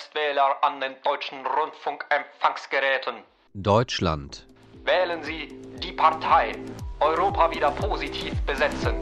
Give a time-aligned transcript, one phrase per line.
[0.00, 3.22] Erstwähler an den deutschen Rundfunkempfangsgeräten.
[3.52, 4.46] Deutschland.
[4.84, 6.52] Wählen Sie die Partei
[7.00, 8.94] Europa wieder positiv besetzen,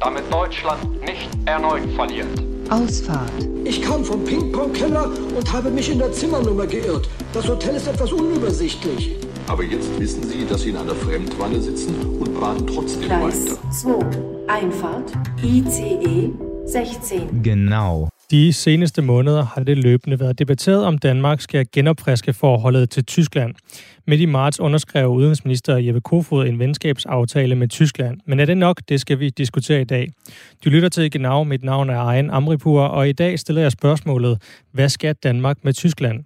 [0.00, 2.28] damit Deutschland nicht erneut verliert.
[2.70, 3.30] Ausfahrt.
[3.64, 7.10] Ich kam vom Ping-Pong-Keller und habe mich in der Zimmernummer geirrt.
[7.34, 9.16] Das Hotel ist etwas unübersichtlich.
[9.48, 13.70] Aber jetzt wissen Sie, dass Sie in einer Fremdwanne sitzen und baden trotzdem Gleis weiter.
[13.70, 14.50] 2.
[14.50, 15.12] Einfahrt.
[15.42, 16.32] ICE
[16.64, 17.42] 16.
[17.42, 18.08] Genau.
[18.30, 23.54] De seneste måneder har det løbende været debatteret, om Danmark skal genopfriske forholdet til Tyskland.
[24.06, 28.20] Midt i marts underskrev udenrigsminister Jeppe Kofod en venskabsaftale med Tyskland.
[28.26, 28.80] Men er det nok?
[28.88, 30.08] Det skal vi diskutere i dag.
[30.64, 31.44] Du lytter til Genau.
[31.44, 35.72] Mit navn er Ejen Amripur, og i dag stiller jeg spørgsmålet, hvad skal Danmark med
[35.72, 36.24] Tyskland?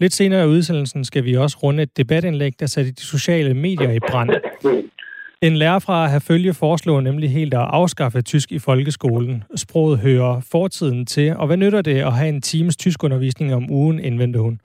[0.00, 3.90] Lidt senere i udsendelsen skal vi også runde et debatindlæg, der satte de sociale medier
[3.90, 4.30] i brand.
[5.42, 9.44] En lærer fra Herfølge foreslår nemlig helt at afskaffe tysk i folkeskolen.
[9.56, 13.98] Sproget hører fortiden til, og hvad nytter det at have en times tyskundervisning om ugen,
[13.98, 14.60] indvendte hun.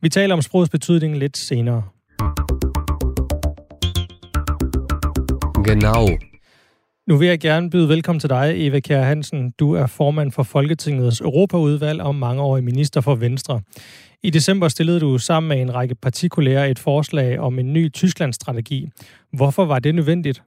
[0.00, 1.82] Vi taler om sprogets betydning lidt senere.
[5.64, 6.08] Genau.
[7.06, 9.50] Nu vil jeg gerne byde velkommen til dig, Eva Kjær Hansen.
[9.50, 13.60] Du er formand for Folketingets Europaudvalg og mangeårig minister for Venstre.
[14.24, 18.88] I december stillede du sammen med en række partikolleger et forslag om en ny Tysklandsstrategi.
[19.32, 20.42] Hvorfor var det nødvendigt?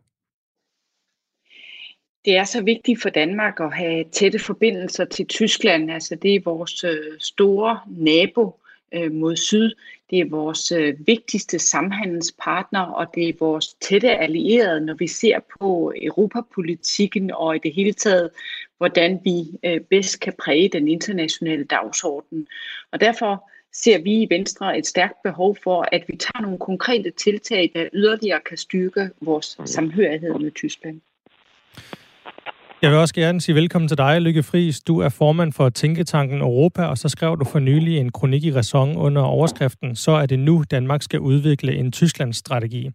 [2.26, 5.92] Det er så vigtigt for Danmark at have tætte forbindelser til Tyskland.
[5.92, 8.60] Altså det er vores øh, store nabo
[8.94, 9.72] øh, mod syd.
[10.10, 15.40] Det er vores øh, vigtigste samhandelspartner, og det er vores tætte allierede, når vi ser
[15.60, 18.30] på europapolitikken og i det hele taget,
[18.78, 19.46] hvordan vi
[19.90, 22.48] bedst kan præge den internationale dagsorden.
[22.92, 23.50] Og derfor
[23.84, 27.86] ser vi i Venstre et stærkt behov for, at vi tager nogle konkrete tiltag, der
[27.94, 31.02] yderligere kan styrke vores samhørighed med Tyskland.
[32.82, 34.82] Jeg vil også gerne sige velkommen til dig, Lykke Friis.
[34.82, 38.52] Du er formand for Tænketanken Europa, og så skrev du for nylig en kronik i
[38.52, 42.90] Ræson under overskriften Så er det nu, Danmark skal udvikle en Tysklandsstrategi.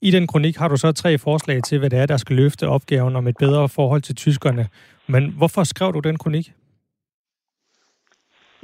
[0.00, 2.68] I den kronik har du så tre forslag til, hvad det er, der skal løfte
[2.68, 4.68] opgaven om et bedre forhold til tyskerne.
[5.06, 6.52] Men hvorfor skrev du den kronik?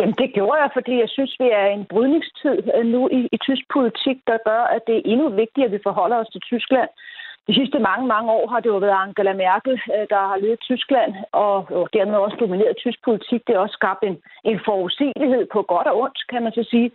[0.00, 3.20] Jamen det gjorde jeg, fordi jeg synes, vi er i en brydningstid øh, nu i,
[3.32, 6.40] i tysk politik, der gør, at det er endnu vigtigere, at vi forholder os til
[6.40, 6.90] Tyskland.
[7.48, 10.60] De sidste mange, mange år har det jo været Angela Merkel, øh, der har ledet
[10.60, 13.40] Tyskland, og, og dermed også domineret tysk politik.
[13.46, 16.90] Det har også skabt en, en forudsigelighed på godt og ondt, kan man så sige.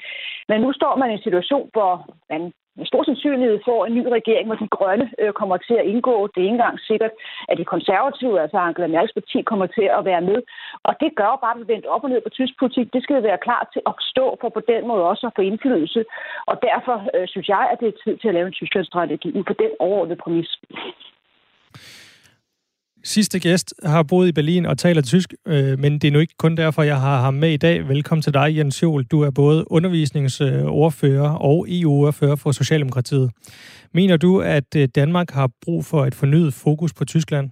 [0.49, 1.91] Men nu står man i en situation, hvor
[2.29, 2.41] man
[2.78, 6.16] med stor sandsynlighed får en ny regering, hvor de grønne øh, kommer til at indgå.
[6.28, 7.13] Det er ikke engang sikkert,
[7.50, 10.40] at de konservative, altså Angela Merkels parti, kommer til at være med.
[10.88, 12.88] Og det gør jo bare, at vi vender op og ned på tysk politik.
[12.94, 15.41] Det skal vi være klar til at stå for på den måde også at få
[15.41, 16.02] indflydelse.
[16.52, 19.44] Og derfor øh, synes jeg, at det er tid til at lave en Tysklandsstrategi ud
[19.44, 20.52] på den overordnede præmis.
[23.05, 26.33] Sidste gæst har boet i Berlin og taler tysk, øh, men det er nu ikke
[26.38, 27.88] kun derfor, jeg har ham med i dag.
[27.88, 29.03] Velkommen til dig, Jens Jol.
[29.03, 33.31] Du er både undervisningsordfører og EU-ordfører for Socialdemokratiet.
[33.93, 37.49] Mener du, at øh, Danmark har brug for et fornyet fokus på Tyskland?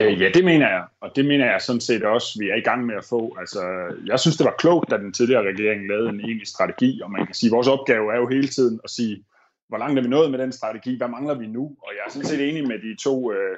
[0.00, 2.60] Øh, ja, det mener jeg, og det mener jeg sådan set også, vi er i
[2.68, 3.36] gang med at få.
[3.40, 3.60] Altså,
[4.06, 7.26] jeg synes, det var klogt, da den tidligere regering lavede en egentlig strategi, og man
[7.26, 9.24] kan sige, at vores opgave er jo hele tiden at sige,
[9.68, 11.64] hvor langt er vi nået med den strategi, hvad mangler vi nu?
[11.64, 13.56] Og jeg er sådan set enig med de to, øh,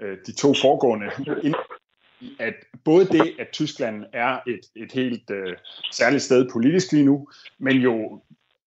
[0.00, 1.06] øh, de to foregående,
[2.38, 5.56] at både det, at Tyskland er et, et helt øh,
[5.92, 7.28] særligt sted politisk lige nu,
[7.58, 8.22] men jo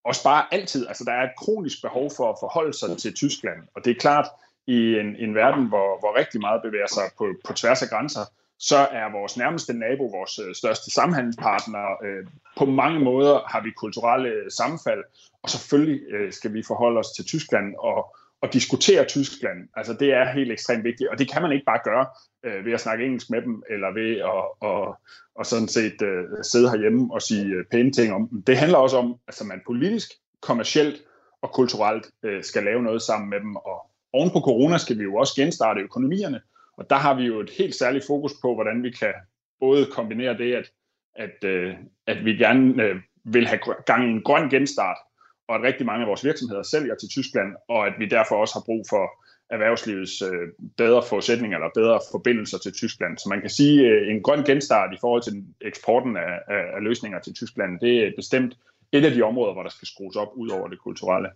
[0.06, 3.60] også bare altid, altså der er et kronisk behov for at forholde sig til Tyskland,
[3.76, 4.28] og det er klart,
[4.68, 8.26] i en, en verden, hvor, hvor rigtig meget bevæger sig på, på tværs af grænser,
[8.60, 12.04] så er vores nærmeste nabo vores øh, største samhandelspartner.
[12.04, 12.28] Øh,
[12.58, 15.04] på mange måder har vi kulturelle sammenfald,
[15.44, 19.60] og selvfølgelig øh, skal vi forholde os til Tyskland og, og diskutere Tyskland.
[19.76, 22.06] Altså det er helt ekstremt vigtigt, og det kan man ikke bare gøre
[22.44, 25.00] øh, ved at snakke engelsk med dem, eller ved at og,
[25.36, 28.44] og sådan set øh, sidde herhjemme og sige øh, pæne ting om dem.
[28.44, 30.10] Det handler også om, at altså, man politisk,
[30.42, 31.02] kommercielt
[31.42, 35.04] og kulturelt øh, skal lave noget sammen med dem, og oven på corona skal vi
[35.04, 36.42] jo også genstarte økonomierne,
[36.78, 39.14] og der har vi jo et helt særligt fokus på, hvordan vi kan
[39.60, 40.66] både kombinere det, at,
[41.16, 41.74] at, øh,
[42.08, 44.98] at vi gerne øh, vil have gang i en grøn genstart,
[45.48, 48.54] og at rigtig mange af vores virksomheder sælger til Tyskland, og at vi derfor også
[48.56, 49.06] har brug for
[49.50, 50.48] erhvervslivets øh,
[50.78, 53.18] bedre forudsætninger eller bedre forbindelser til Tyskland.
[53.18, 56.82] Så man kan sige, øh, en grøn genstart i forhold til eksporten af, af, af
[56.82, 58.58] løsninger til Tyskland, det er bestemt
[58.92, 61.30] et af de områder, hvor der skal skrues op ud over det kulturelle.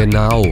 [0.00, 0.42] Genau.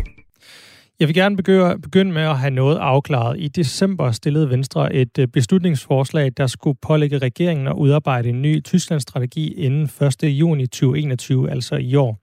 [1.01, 1.37] Jeg vil gerne
[1.83, 3.41] begynde med at have noget afklaret.
[3.41, 8.65] I december stillede Venstre et øh, beslutningsforslag, der skulle pålægge regeringen at udarbejde en ny
[8.65, 9.91] Tysklandsstrategi inden
[10.23, 10.25] 1.
[10.25, 12.19] juni 2021, altså i år.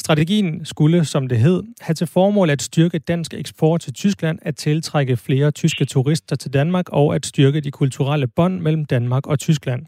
[0.00, 4.56] Strategien skulle, som det hed, have til formål at styrke dansk eksport til Tyskland, at
[4.56, 9.38] tiltrække flere tyske turister til Danmark og at styrke de kulturelle bånd mellem Danmark og
[9.38, 9.86] Tyskland.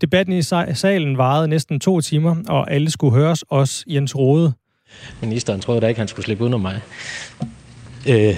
[0.00, 0.42] Debatten i
[0.74, 4.52] salen varede næsten to timer, og alle skulle høres, os Jens Rode.
[5.20, 6.80] Ministeren troede da ikke, han skulle slippe under mig.
[8.08, 8.36] Øh,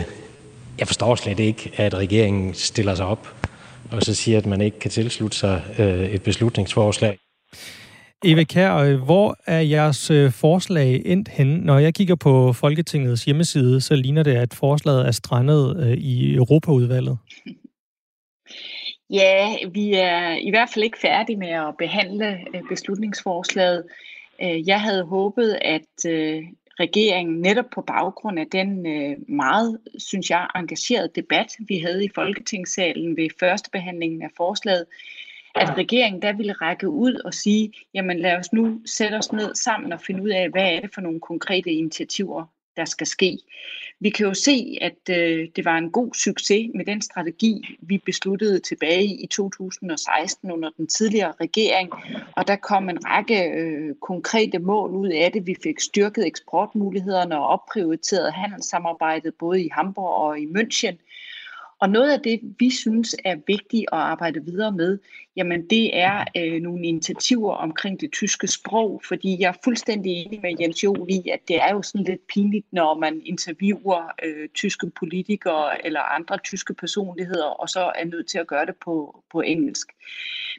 [0.78, 3.28] jeg forstår slet ikke, at regeringen stiller sig op
[3.92, 7.18] og så siger, at man ikke kan tilslutte sig øh, et beslutningsforslag.
[8.24, 11.58] Eva Kær, øh, hvor er jeres forslag endt henne?
[11.58, 17.18] Når jeg kigger på Folketingets hjemmeside, så ligner det, at forslaget er strandet i Europaudvalget.
[19.10, 22.38] Ja, vi er i hvert fald ikke færdige med at behandle
[22.68, 23.84] beslutningsforslaget.
[24.42, 26.42] Øh, jeg havde håbet, at øh,
[26.80, 32.10] regeringen netop på baggrund af den øh, meget, synes jeg, engagerede debat, vi havde i
[32.14, 34.86] Folketingssalen ved første behandlingen af forslaget,
[35.54, 39.54] at regeringen der ville række ud og sige, jamen lad os nu sætte os ned
[39.54, 42.44] sammen og finde ud af, hvad er det for nogle konkrete initiativer,
[42.76, 43.38] der skal ske.
[44.00, 47.98] Vi kan jo se, at øh, det var en god succes med den strategi, vi
[47.98, 51.90] besluttede tilbage i 2016 under den tidligere regering,
[52.36, 55.46] og der kom en række øh, konkrete mål ud af det.
[55.46, 60.96] Vi fik styrket eksportmulighederne og opprioriteret handelssamarbejdet både i Hamburg og i München.
[61.80, 64.98] Og noget af det, vi synes er vigtigt at arbejde videre med,
[65.36, 70.40] jamen det er øh, nogle initiativer omkring det tyske sprog, fordi jeg er fuldstændig enig
[70.40, 74.48] med Jens Jol i, at det er jo sådan lidt pinligt, når man interviewer øh,
[74.48, 79.24] tyske politikere eller andre tyske personligheder, og så er nødt til at gøre det på,
[79.32, 79.88] på engelsk.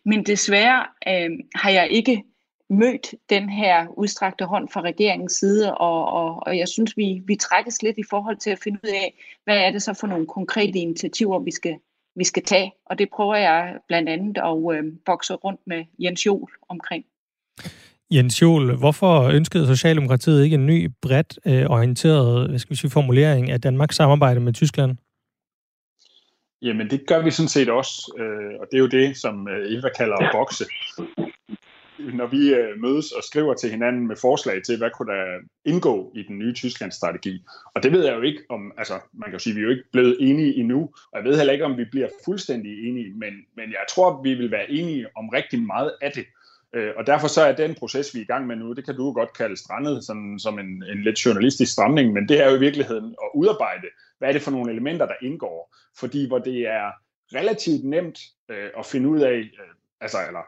[0.05, 2.23] Men desværre øh, har jeg ikke
[2.69, 7.35] mødt den her udstrakte hånd fra regeringens side, og, og, og jeg synes, vi, vi
[7.35, 9.13] trækkes lidt i forhold til at finde ud af,
[9.43, 11.75] hvad er det så for nogle konkrete initiativer, vi skal,
[12.15, 16.25] vi skal tage, og det prøver jeg blandt andet at øh, bokse rundt med Jens
[16.25, 17.05] Jol omkring.
[18.11, 22.91] Jens Jol, hvorfor ønskede Socialdemokratiet ikke en ny, bredt øh, orienteret hvad skal vi sige,
[22.91, 24.97] formulering af Danmarks samarbejde med Tyskland?
[26.61, 29.77] Jamen, det gør vi sådan set også, øh, og det er jo det, som øh,
[29.77, 30.65] Eva kalder at bokse
[32.13, 36.11] når vi øh, mødes og skriver til hinanden med forslag til, hvad kunne der indgå
[36.15, 37.45] i den nye Tysklandsstrategi.
[37.75, 39.65] Og det ved jeg jo ikke om, altså man kan jo sige, at vi er
[39.65, 40.81] jo ikke blevet enige endnu,
[41.11, 44.33] og jeg ved heller ikke, om vi bliver fuldstændig enige, men, men jeg tror, vi
[44.33, 46.25] vil være enige om rigtig meget af det.
[46.73, 48.95] Øh, og derfor så er den proces, vi er i gang med nu, det kan
[48.95, 52.55] du godt kalde strandet, sådan, som en, en lidt journalistisk stramning, men det er jo
[52.55, 53.87] i virkeligheden at udarbejde,
[54.17, 55.75] hvad er det for nogle elementer, der indgår.
[55.99, 56.91] Fordi hvor det er
[57.35, 58.19] relativt nemt
[58.49, 60.43] øh, at finde ud af, øh, altså, eller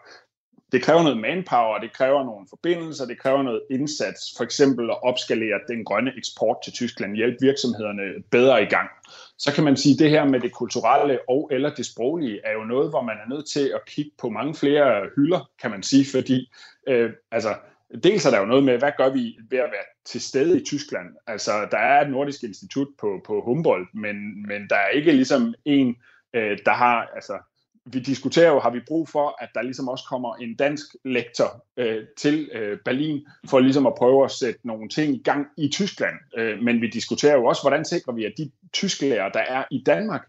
[0.72, 5.04] det kræver noget manpower, det kræver nogle forbindelser, det kræver noget indsats, for eksempel at
[5.04, 8.90] opskalere den grønne eksport til Tyskland, hjælpe virksomhederne bedre i gang.
[9.38, 12.54] Så kan man sige, at det her med det kulturelle og eller det sproglige er
[12.54, 15.84] jo noget, hvor man er nødt til at kigge på mange flere hylder, kan man
[15.84, 16.52] sige, fordi
[16.88, 17.56] øh, altså,
[18.04, 20.66] dels er der jo noget med, hvad gør vi ved at være til stede i
[20.66, 21.08] Tyskland?
[21.28, 25.54] Altså, der er et nordisk institut på, på Humboldt, men, men der er ikke ligesom
[25.66, 25.96] en,
[26.34, 27.40] øh, der har, altså,
[27.86, 31.66] vi diskuterer jo, har vi brug for, at der ligesom også kommer en dansk lektor
[31.78, 35.70] øh, til øh, Berlin, for ligesom at prøve at sætte nogle ting i gang i
[35.70, 36.16] Tyskland.
[36.38, 39.84] Øh, men vi diskuterer jo også, hvordan sikrer vi, at de tysklærer, der er i
[39.86, 40.28] Danmark,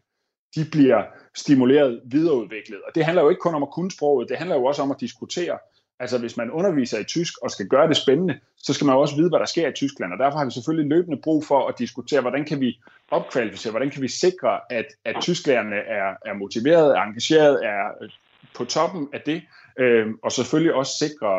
[0.55, 1.05] de bliver
[1.37, 2.81] stimuleret, videreudviklet.
[2.87, 4.91] Og det handler jo ikke kun om at kunne sproget, det handler jo også om
[4.91, 5.59] at diskutere,
[6.03, 9.17] Altså hvis man underviser i tysk og skal gøre det spændende, så skal man også
[9.17, 10.13] vide, hvad der sker i Tyskland.
[10.13, 13.91] Og derfor har vi selvfølgelig løbende brug for at diskutere, hvordan kan vi opkvalificere, hvordan
[13.91, 18.11] kan vi sikre, at, at tysklærerne er, er motiveret, er engageret, er øh,
[18.55, 19.43] på toppen af det,
[19.79, 21.31] øh, og selvfølgelig også sikre,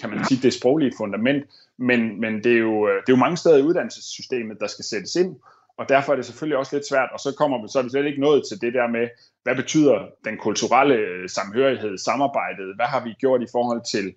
[0.00, 1.44] kan man sige, det sproglige fundament.
[1.76, 4.84] Men, men det, er jo, øh, det er jo mange steder i uddannelsessystemet, der skal
[4.84, 5.36] sættes ind,
[5.78, 7.90] og derfor er det selvfølgelig også lidt svært, og så kommer vi, så er vi
[7.90, 9.08] slet ikke nået til det der med,
[9.42, 14.14] hvad betyder den kulturelle øh, samhørighed, samarbejdet, hvad har vi gjort i forhold til,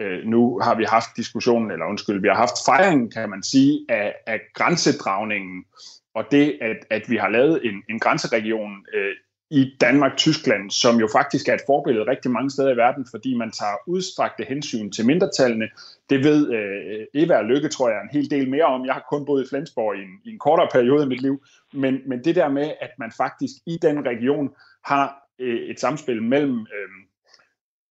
[0.00, 3.86] øh, nu har vi haft diskussionen, eller undskyld, vi har haft fejringen, kan man sige,
[3.88, 5.64] af, af grænsedragningen,
[6.14, 9.14] og det, at, at vi har lavet en, en grænseregion øh,
[9.52, 13.50] i Danmark-Tyskland, som jo faktisk er et forbillede rigtig mange steder i verden, fordi man
[13.50, 15.68] tager udstrakte hensyn til mindretallene.
[16.10, 18.86] Det ved øh, Eva og Lykke, tror jeg, en hel del mere om.
[18.86, 21.44] Jeg har kun boet i Flensborg i en, i en kortere periode i mit liv.
[21.72, 24.50] Men, men det der med, at man faktisk i den region
[24.84, 26.90] har øh, et samspil mellem, øh,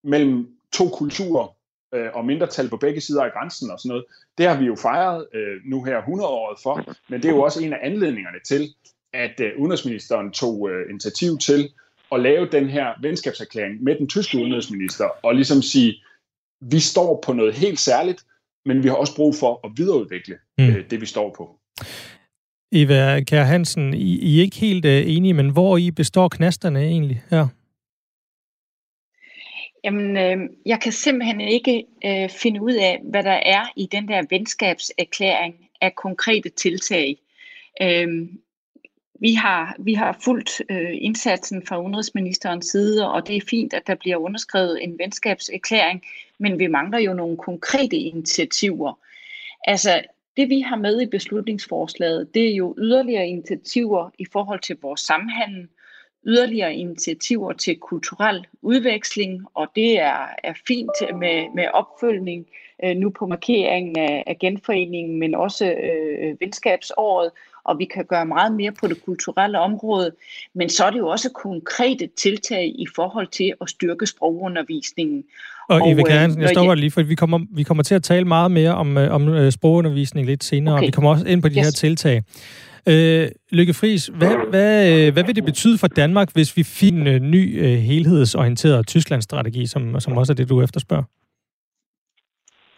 [0.04, 1.56] mellem to kulturer,
[1.94, 4.06] øh, og mindretal på begge sider af grænsen og sådan noget.
[4.38, 6.76] Det har vi jo fejret øh, nu her 100-året for,
[7.10, 8.76] men det er jo også en af anledningerne til,
[9.14, 11.70] at øh, udenrigsministeren tog øh, initiativ til
[12.12, 16.04] at lave den her venskabserklæring med den tyske udenrigsminister, og ligesom sige,
[16.62, 18.24] vi står på noget helt særligt,
[18.66, 20.68] men vi har også brug for at videreudvikle mm.
[20.68, 21.58] øh, det, vi står på.
[22.72, 26.82] Eva Kjær Hansen, I, I er ikke helt uh, enige, men hvor I består knasterne
[26.82, 27.48] egentlig her?
[29.84, 34.08] Jamen, øh, jeg kan simpelthen ikke øh, finde ud af, hvad der er i den
[34.08, 37.18] der venskabserklæring af konkrete tiltag.
[37.82, 38.08] Øh,
[39.22, 43.88] vi har, vi har fulgt øh, indsatsen fra udenrigsministerens side, og det er fint, at
[43.88, 46.04] der bliver underskrevet en venskabserklæring,
[46.40, 49.00] men vi mangler jo nogle konkrete initiativer.
[49.64, 50.02] Altså,
[50.38, 55.02] det vi har med i beslutningsforslaget, det er jo yderligere initiativer i forhold til vores
[55.02, 55.68] samhandel,
[56.26, 62.48] yderligere initiativer til kulturel udveksling, og det er, er fint med, med opfølgning
[62.84, 67.32] øh, nu på markeringen af, af genforeningen, men også øh, venskabsåret,
[67.64, 70.12] og vi kan gøre meget mere på det kulturelle område,
[70.56, 75.24] men så er det jo også konkrete tiltag i forhold til at styrke sprogundervisningen.
[75.70, 78.04] Og, og Eva Hansen, jeg øh, stopper lige, for vi kommer, vi kommer til at
[78.04, 80.84] tale meget mere om, øh, om øh, sprogundervisning lidt senere, okay.
[80.84, 81.66] og vi kommer også ind på de yes.
[81.66, 82.24] her tiltag.
[82.90, 87.32] Øh, Lykke Friis, hvad, hvad, hvad vil det betyde for Danmark, hvis vi finder en
[87.32, 87.44] ny
[87.78, 91.04] helhedsorienteret Tysklandsstrategi, som, som også er det, du efterspørger?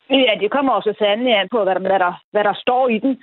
[0.09, 2.97] Ja, det kommer også sandelig an på, hvad der, hvad der, hvad der står i
[2.99, 3.17] den.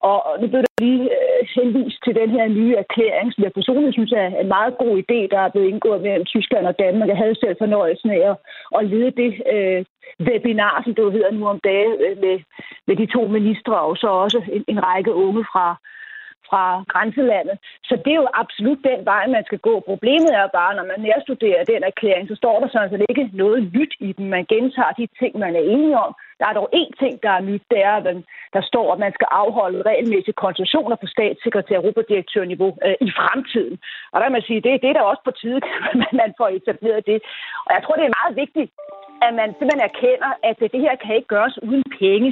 [0.00, 3.94] Og nu blev der lige øh, henvist til den her nye erklæring, som jeg personligt
[3.94, 7.08] synes er en meget god idé, der er blevet indgået mellem Tyskland og Danmark.
[7.08, 8.36] Jeg havde selv fornøjelsen af at,
[8.78, 9.84] at lede det øh,
[10.26, 12.36] webinar, som det hedder nu om dagen, øh, med,
[12.86, 15.66] med de to ministre, og så også en, en række unge fra,
[16.48, 17.56] fra grænselandet.
[17.88, 19.74] Så det er jo absolut den vej, man skal gå.
[19.90, 23.72] Problemet er bare, når man nærstuderer den erklæring, så står der sådan set ikke noget
[23.76, 24.30] nyt i den.
[24.30, 26.14] Man gentager de ting, man er enige om.
[26.38, 28.04] Der er dog én ting, der er nyt, det er, at
[28.56, 33.76] der står, at man skal afholde regelmæssige konsultationer på statssekretær og europadirektørniveau øh, i fremtiden.
[34.12, 36.48] Og der kan man sige, det, det er da også på tide, at man får
[36.48, 37.18] etableret det.
[37.66, 38.70] Og jeg tror, det er meget vigtigt,
[39.26, 42.30] at man simpelthen erkender, at det her kan ikke gøres uden penge.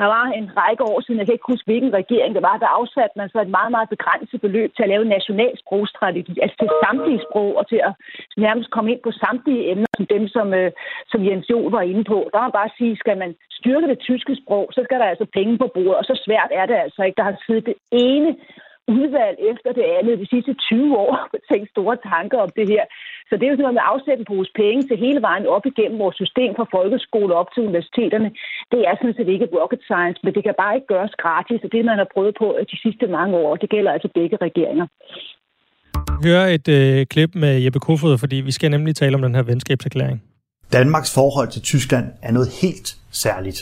[0.00, 2.76] Der var en række år siden, jeg kan ikke huske, hvilken regering det var, der
[2.78, 6.56] afsatte man så et meget, meget begrænset beløb til at lave en national sprogstrategi, altså
[6.60, 7.92] til samtlige sprog og til at
[8.46, 10.70] nærmest komme ind på samtlige emner, som dem, som, øh,
[11.12, 12.18] som Jens Jo var inde på.
[12.30, 15.26] Der må man bare sige, skal man styrke det tyske sprog, så skal der altså
[15.38, 17.18] penge på bordet, og så svært er det altså ikke.
[17.20, 18.30] Der har siddet det ene
[18.96, 22.84] udvalg efter det andet de sidste 20 år og tænkt store tanker om det her.
[23.28, 25.46] Så det er jo sådan noget med at afsætte en pose penge til hele vejen
[25.56, 28.28] op igennem vores system fra folkeskole op til universiteterne.
[28.72, 31.70] Det er sådan set ikke rocket science, men det kan bare ikke gøres gratis, og
[31.74, 34.86] det man har prøvet på de sidste mange år, det gælder altså begge regeringer.
[36.24, 39.42] Hør et øh, klip med Jeppe Kofod, fordi vi skal nemlig tale om den her
[39.42, 40.22] venskabserklæring.
[40.72, 43.60] Danmarks forhold til Tyskland er noget helt særligt.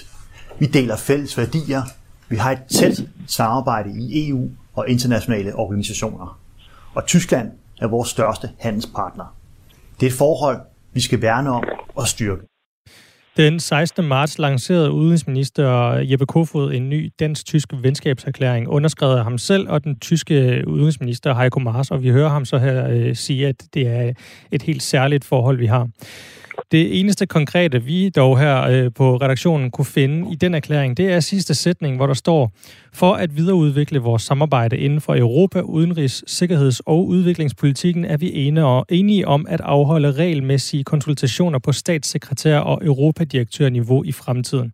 [0.60, 1.82] Vi deler fælles værdier,
[2.28, 6.40] vi har et tæt samarbejde i EU og internationale organisationer.
[6.94, 9.36] Og Tyskland er vores største handelspartner.
[10.00, 10.60] Det er et forhold,
[10.92, 11.64] vi skal værne om
[11.94, 12.42] og styrke.
[13.36, 14.04] Den 16.
[14.04, 19.98] marts lancerede udenrigsminister Jeppe Kofod en ny dansk-tysk venskabserklæring, underskrevet af ham selv og den
[19.98, 24.12] tyske udenrigsminister Heiko Maas, og vi hører ham så her øh, sige, at det er
[24.52, 25.88] et helt særligt forhold, vi har.
[26.72, 31.12] Det eneste konkrete, vi dog her øh, på redaktionen kunne finde i den erklæring, det
[31.12, 32.50] er sidste sætning, hvor der står,
[32.94, 38.32] for at videreudvikle vores samarbejde inden for Europa, udenrigs, sikkerheds- og udviklingspolitikken, er vi
[38.90, 44.72] enige om at afholde regelmæssige konsultationer på statssekretær- og europadirektørniveau i fremtiden.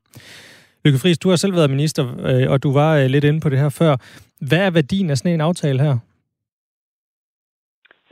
[0.85, 3.49] Lykke Friis, du har selv været minister, øh, og du var øh, lidt inde på
[3.49, 3.97] det her før.
[4.49, 5.97] Hvad er værdien af sådan en aftale her?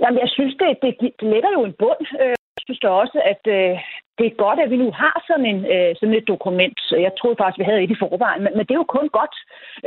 [0.01, 3.43] Jamen, jeg synes, det, det, det lægger jo en bund øh, synes da også, at
[3.57, 3.75] øh,
[4.19, 6.79] det er godt, at vi nu har sådan, en, øh, sådan et dokument.
[7.07, 9.35] Jeg troede faktisk, vi havde et i forvejen, men, men det er jo kun godt.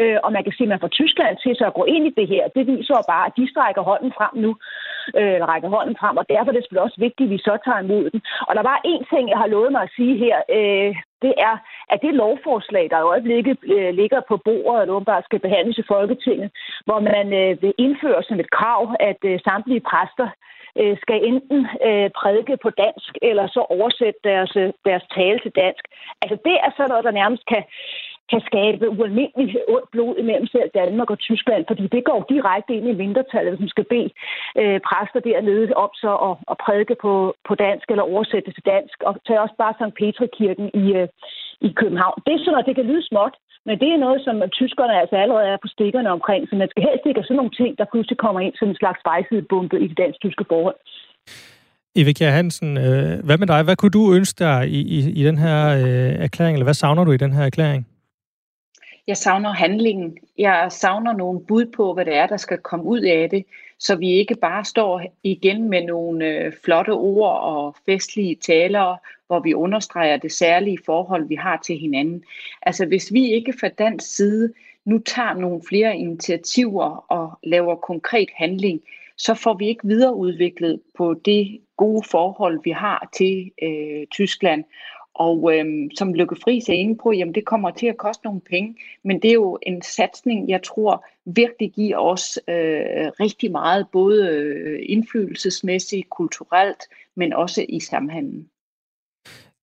[0.02, 2.18] Øh, og man kan sige, at man får Tyskland til så at gå ind i
[2.20, 2.44] det her.
[2.56, 4.52] Det viser jo bare, at de strækker hånden frem nu,
[5.20, 7.54] øh, eller rækker hånden frem, og derfor er det selvfølgelig også vigtigt, at vi så
[7.66, 8.22] tager imod den.
[8.48, 10.38] Og der var en ting, jeg har lovet mig at sige her.
[10.58, 10.92] Øh,
[11.26, 11.56] det er,
[11.94, 15.90] at det lovforslag, der i øjeblikket øh, ligger på bordet, og åbenbart skal behandles i
[15.94, 16.50] Folketinget,
[16.88, 20.28] hvor man øh, vil indføre som et krav, at øh, samtlige præster
[20.82, 25.52] øh, skal enten øh, prædike på dansk, eller så oversætte deres, øh, deres tale til
[25.64, 25.84] dansk.
[26.22, 27.64] Altså det er sådan noget, der nærmest kan,
[28.32, 32.88] kan skabe ualmindelig ondt blod imellem selv Danmark og Tyskland, fordi det går direkte ind
[32.88, 34.10] i mindretallet, som skal bede
[34.62, 37.14] øh, præster dernede om så at, at prædike på,
[37.48, 38.98] på dansk eller oversætte til dansk.
[39.08, 39.96] Og tag også bare St.
[40.00, 41.08] Petrikirken i, øh,
[41.68, 42.18] i København.
[42.26, 43.36] Det er sådan noget, det kan lyde småt,
[43.68, 46.84] men det er noget, som tyskerne altså allerede er på stikkerne omkring, så man skal
[46.84, 49.88] helst ikke have sådan nogle ting, der pludselig kommer ind som en slags vejsidebombe i
[49.88, 50.80] det dansk-tyske forhold.
[51.96, 53.64] Evika Hansen, øh, hvad med dig?
[53.64, 57.04] Hvad kunne du ønske dig i, i, i den her øh, erklæring, eller hvad savner
[57.04, 57.88] du i den her erklæring?
[59.08, 60.18] Jeg savner handlingen.
[60.38, 63.44] Jeg savner nogle bud på, hvad det er, der skal komme ud af det,
[63.84, 68.98] så vi ikke bare står igen med nogle øh, flotte ord og festlige taler,
[69.28, 72.24] hvor vi understreger det særlige forhold, vi har til hinanden.
[72.62, 74.54] Altså hvis vi ikke fra dansk side
[74.86, 78.82] nu tager nogle flere initiativer og laver konkret handling,
[79.18, 84.64] så får vi ikke videreudviklet på det gode forhold, vi har til øh, Tyskland.
[85.14, 88.42] Og øhm, som Lykke Friis er inde på, jamen det kommer til at koste nogle
[88.42, 93.88] penge, men det er jo en satsning, jeg tror virkelig giver os øh, rigtig meget,
[93.92, 96.84] både øh, indflydelsesmæssigt, kulturelt,
[97.16, 98.50] men også i samhandlen.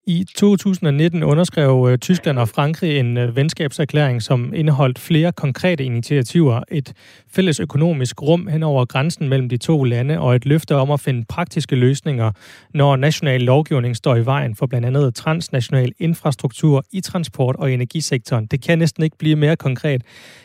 [0.07, 6.61] I 2019 underskrev øh, Tyskland og Frankrig en øh, venskabserklæring, som indeholdt flere konkrete initiativer,
[6.71, 6.93] et
[7.33, 11.01] fælles økonomisk rum hen over grænsen mellem de to lande og et løfte om at
[11.01, 12.33] finde praktiske løsninger,
[12.75, 18.47] når national lovgivning står i vejen for blandt andet transnational infrastruktur i transport- og energisektoren.
[18.47, 20.03] Det kan næsten ikke blive mere konkret.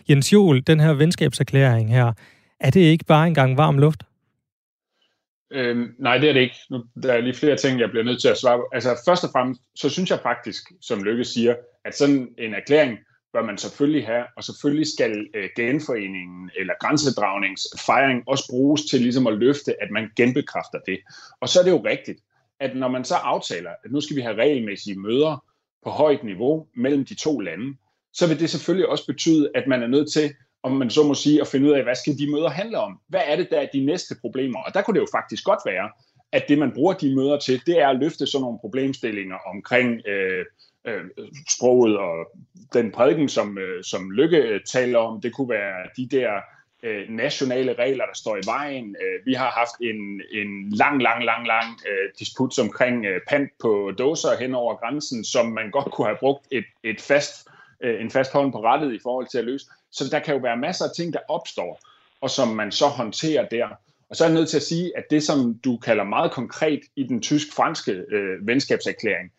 [0.10, 2.14] Jens Jol, den her venskabserklæring her,
[2.60, 4.04] er det ikke bare engang varm luft?
[5.56, 6.56] Øhm, nej, det er det ikke.
[6.70, 8.70] Nu, der er lige flere ting, jeg bliver nødt til at svare på.
[8.74, 12.98] Altså først og fremmest, så synes jeg faktisk, som Lykke siger, at sådan en erklæring
[13.34, 19.28] bør man selvfølgelig have, og selvfølgelig skal øh, genforeningen eller grænsedragningsfejring også bruges til ligesom
[19.28, 21.00] at løfte, at man genbekræfter det.
[21.42, 22.20] Og så er det jo rigtigt,
[22.60, 25.44] at når man så aftaler, at nu skal vi have regelmæssige møder
[25.84, 27.78] på højt niveau mellem de to lande,
[28.14, 30.34] så vil det selvfølgelig også betyde, at man er nødt til
[30.66, 33.00] om man så må sige, at finde ud af, hvad skal de møder handle om?
[33.08, 34.60] Hvad er det, der er de næste problemer?
[34.60, 35.90] Og der kunne det jo faktisk godt være,
[36.32, 40.02] at det, man bruger de møder til, det er at løfte sådan nogle problemstillinger omkring
[40.08, 40.46] øh,
[40.86, 41.04] øh,
[41.50, 42.26] sproget og
[42.74, 45.22] den prædiken, som, øh, som Lykke øh, taler om.
[45.22, 46.30] Det kunne være de der
[46.84, 48.96] øh, nationale regler, der står i vejen.
[49.02, 53.52] Øh, vi har haft en, en lang, lang, lang, lang øh, disput omkring øh, pant
[53.62, 57.48] på dåser hen over grænsen, som man godt kunne have brugt et, et fast,
[57.84, 59.66] øh, en fast hånd på rettet i forhold til at løse.
[59.96, 61.80] Så der kan jo være masser af ting, der opstår,
[62.22, 63.68] og som man så håndterer der.
[64.10, 66.80] Og så er jeg nødt til at sige, at det, som du kalder meget konkret
[66.96, 69.32] i den tysk-franske øh, venskabserklæring,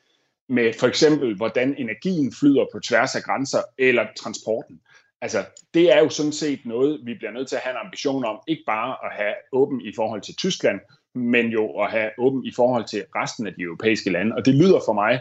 [0.48, 4.80] med for eksempel, hvordan energien flyder på tværs af grænser, eller transporten,
[5.20, 5.44] altså
[5.74, 8.38] det er jo sådan set noget, vi bliver nødt til at have en ambition om,
[8.46, 10.80] ikke bare at have åben i forhold til Tyskland,
[11.14, 14.36] men jo at have åben i forhold til resten af de europæiske lande.
[14.36, 15.20] Og det lyder for mig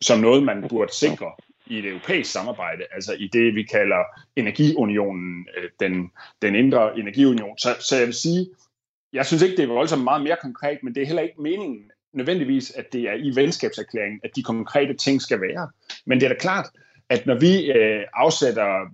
[0.00, 1.32] som noget, man burde sikre
[1.66, 4.02] i et europæisk samarbejde, altså i det, vi kalder
[4.36, 6.10] energiunionen, øh, den,
[6.42, 7.58] den indre energiunion.
[7.58, 8.46] Så, så jeg vil sige,
[9.12, 11.90] jeg synes ikke, det er voldsomt meget mere konkret, men det er heller ikke meningen
[12.12, 15.68] nødvendigvis, at det er i venskabserklæringen, at de konkrete ting skal være.
[16.06, 16.66] Men det er da klart,
[17.08, 18.84] at når vi øh, afsætter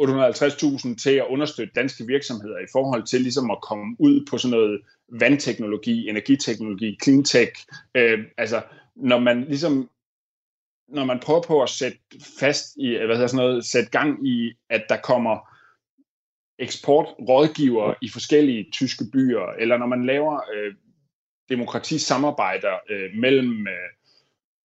[0.00, 4.56] 850.000 til at understøtte danske virksomheder i forhold til ligesom at komme ud på sådan
[4.56, 4.80] noget
[5.20, 7.52] vandteknologi, energiteknologi, cleantech,
[7.94, 8.62] øh, altså
[8.96, 9.90] når man ligesom
[10.90, 11.98] når man prøver på at sætte
[12.40, 15.50] fast i, øh, hvad hedder sådan noget, sætte gang i, at der kommer
[16.58, 20.74] eksportrådgiver i forskellige tyske byer, eller når man laver øh,
[21.48, 23.90] demokratisamarbejder øh, mellem øh,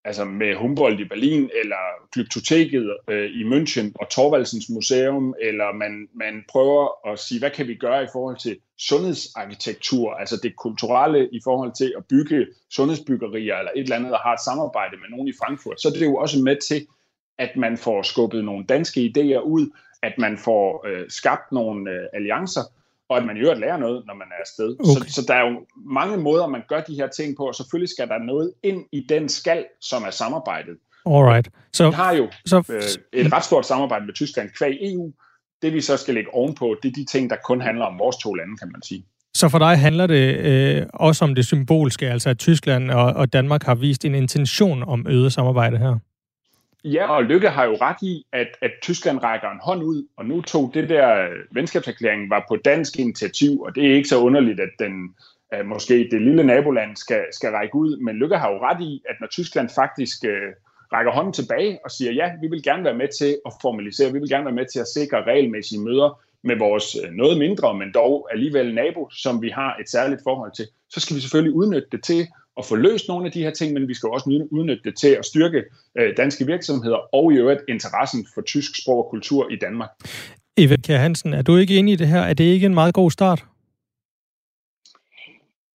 [0.03, 6.09] altså med Humboldt i Berlin, eller Glyptoteket øh, i München, og Torvaldsens Museum, eller man,
[6.13, 11.29] man prøver at sige, hvad kan vi gøre i forhold til sundhedsarkitektur, altså det kulturelle
[11.31, 15.09] i forhold til at bygge sundhedsbyggerier, eller et eller andet, der har et samarbejde med
[15.09, 16.87] nogen i Frankfurt, så er det jo også med til,
[17.37, 19.69] at man får skubbet nogle danske idéer ud,
[20.03, 22.61] at man får øh, skabt nogle øh, alliancer,
[23.09, 24.75] og at man i øvrigt lærer noget, når man er afsted.
[24.79, 25.07] Okay.
[25.07, 27.89] Så, så der er jo mange måder, man gør de her ting på, og selvfølgelig
[27.89, 30.77] skal der noget ind i den skal, som er samarbejdet.
[31.05, 31.49] Alright.
[31.73, 35.13] Så, vi har jo så, øh, et ret stort samarbejde med Tyskland kvæg EU.
[35.65, 38.17] Det vi så skal lægge ovenpå, det er de ting, der kun handler om vores
[38.17, 39.05] to lande, kan man sige.
[39.33, 43.33] Så for dig handler det øh, også om det symbolske, altså at Tyskland og, og
[43.33, 45.97] Danmark har vist en intention om øget samarbejde her?
[46.83, 50.25] Ja, og Lykke har jo ret i, at, at Tyskland rækker en hånd ud, og
[50.25, 54.59] nu tog det der venskabserklæring var på dansk initiativ, og det er ikke så underligt,
[54.59, 54.93] at den
[55.55, 59.01] uh, måske det lille naboland skal, skal række ud, men Lykke har jo ret i,
[59.09, 62.97] at når Tyskland faktisk uh, rækker hånden tilbage og siger, ja, vi vil gerne være
[62.97, 66.55] med til at formalisere, vi vil gerne være med til at sikre regelmæssige møder med
[66.57, 70.65] vores øh, noget mindre, men dog alligevel nabo, som vi har et særligt forhold til,
[70.89, 73.73] så skal vi selvfølgelig udnytte det til at få løst nogle af de her ting,
[73.73, 75.63] men vi skal også udnytte det til at styrke
[75.97, 79.89] øh, danske virksomheder og i øvrigt interessen for tysk sprog og kultur i Danmark.
[80.57, 82.21] Eva Kjær Hansen, er du ikke enig i det her?
[82.21, 83.45] Er det ikke en meget god start?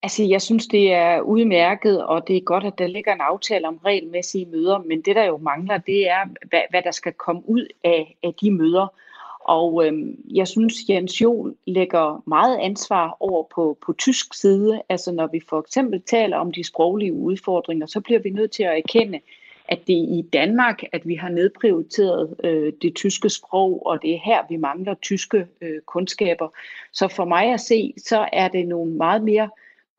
[0.03, 3.69] Altså, jeg synes, det er udmærket, og det er godt, at der ligger en aftale
[3.69, 7.43] om regelmæssige møder, men det, der jo mangler, det er, hvad, hvad der skal komme
[7.45, 8.87] ud af, af de møder.
[9.41, 14.83] Og øhm, jeg synes, Jens Jol lægger meget ansvar over på, på tysk side.
[14.89, 18.63] Altså når vi for eksempel taler om de sproglige udfordringer, så bliver vi nødt til
[18.63, 19.21] at erkende,
[19.69, 24.15] at det er i Danmark, at vi har nedprioriteret øh, det tyske sprog, og det
[24.15, 26.49] er her, vi mangler tyske øh, kundskaber.
[26.93, 29.49] Så for mig at se, så er det nogle meget mere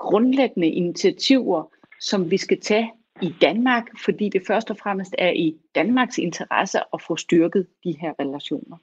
[0.02, 1.64] grundlæggende initiativer,
[2.02, 6.80] som vi skal tage i Danmark, fordi det først og fremmest er i Danmarks interesse
[6.94, 8.78] at få styrket de her relationer.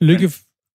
[0.00, 0.30] Lykke,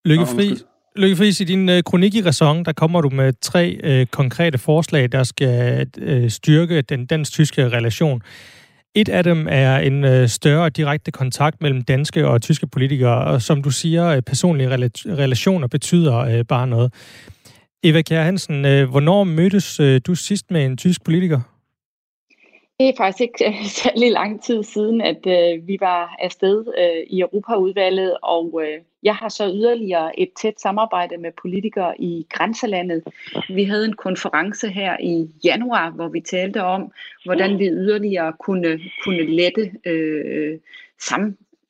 [0.05, 0.57] Lykke Fri,
[0.95, 4.57] Lykke Friis, i din øh, kronik i Ræson, der kommer du med tre øh, konkrete
[4.57, 8.21] forslag, der skal øh, styrke den dansk-tyske relation.
[8.95, 13.41] Et af dem er en øh, større direkte kontakt mellem danske og tyske politikere, og
[13.41, 16.93] som du siger, øh, personlige rela- relationer betyder øh, bare noget.
[17.83, 21.39] Eva Kjær Hansen, øh, hvornår mødtes øh, du sidst med en tysk politiker?
[22.79, 27.03] Det er faktisk ikke øh, særlig lang tid siden, at øh, vi var afsted øh,
[27.07, 33.03] i Europaudvalget, og øh, jeg har så yderligere et tæt samarbejde med politikere i grænselandet.
[33.49, 36.91] Vi havde en konference her i januar, hvor vi talte om,
[37.25, 40.59] hvordan vi yderligere kunne, kunne lette øh,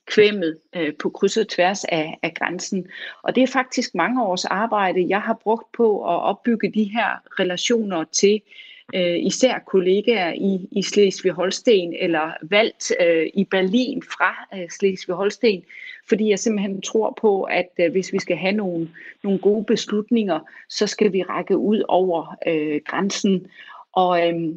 [0.05, 2.87] kvæmmet øh, på kryds og tværs af, af grænsen.
[3.23, 7.39] Og det er faktisk mange års arbejde, jeg har brugt på at opbygge de her
[7.39, 8.41] relationer til
[8.95, 15.63] øh, især kollegaer i, i Slesvig-Holsten eller valgt øh, i Berlin fra øh, Slesvig-Holsten,
[16.09, 18.89] fordi jeg simpelthen tror på, at øh, hvis vi skal have nogle,
[19.23, 23.47] nogle gode beslutninger, så skal vi række ud over øh, grænsen,
[23.93, 24.55] og øh,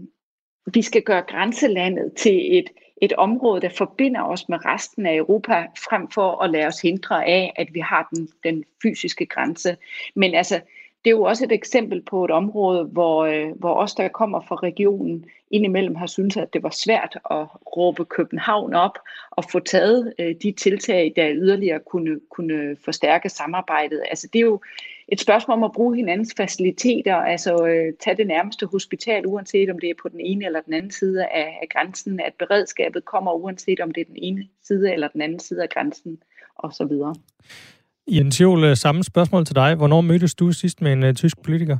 [0.74, 2.70] vi skal gøre grænselandet til et,
[3.04, 7.26] et område, der forbinder os med resten af Europa, frem for at lade os hindre
[7.26, 9.76] af, at vi har den, den fysiske grænse.
[10.14, 10.60] Men altså,
[11.04, 14.40] det er jo også et eksempel på et område, hvor, øh, hvor os, der kommer
[14.40, 18.98] fra regionen, indimellem har syntes, at det var svært at råbe København op
[19.30, 24.02] og få taget øh, de tiltag, der yderligere kunne, kunne forstærke samarbejdet.
[24.10, 24.60] Altså det er jo
[25.08, 29.78] et spørgsmål om at bruge hinandens faciliteter, altså øh, tage det nærmeste hospital, uanset om
[29.78, 33.32] det er på den ene eller den anden side af, af grænsen, at beredskabet kommer,
[33.32, 36.18] uanset om det er den ene side eller den anden side af grænsen,
[36.56, 36.92] osv.
[38.08, 39.74] Jens Jol, øh, samme spørgsmål til dig.
[39.74, 41.78] Hvornår mødtes du sidst med en uh, tysk politiker?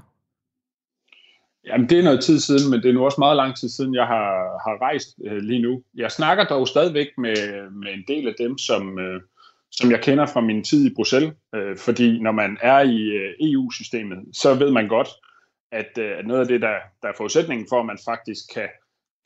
[1.67, 3.95] Jamen, det er noget tid siden, men det er nu også meget lang tid siden,
[3.95, 4.31] jeg har,
[4.65, 5.83] har rejst uh, lige nu.
[5.95, 9.21] Jeg snakker dog stadigvæk med, med en del af dem, som, uh,
[9.77, 11.33] som jeg kender fra min tid i Bruxelles.
[11.55, 15.09] Øh, fordi når man er i øh, EU-systemet, så ved man godt,
[15.73, 18.69] at uh, noget af det, der, der er forudsætningen for, at man faktisk kan,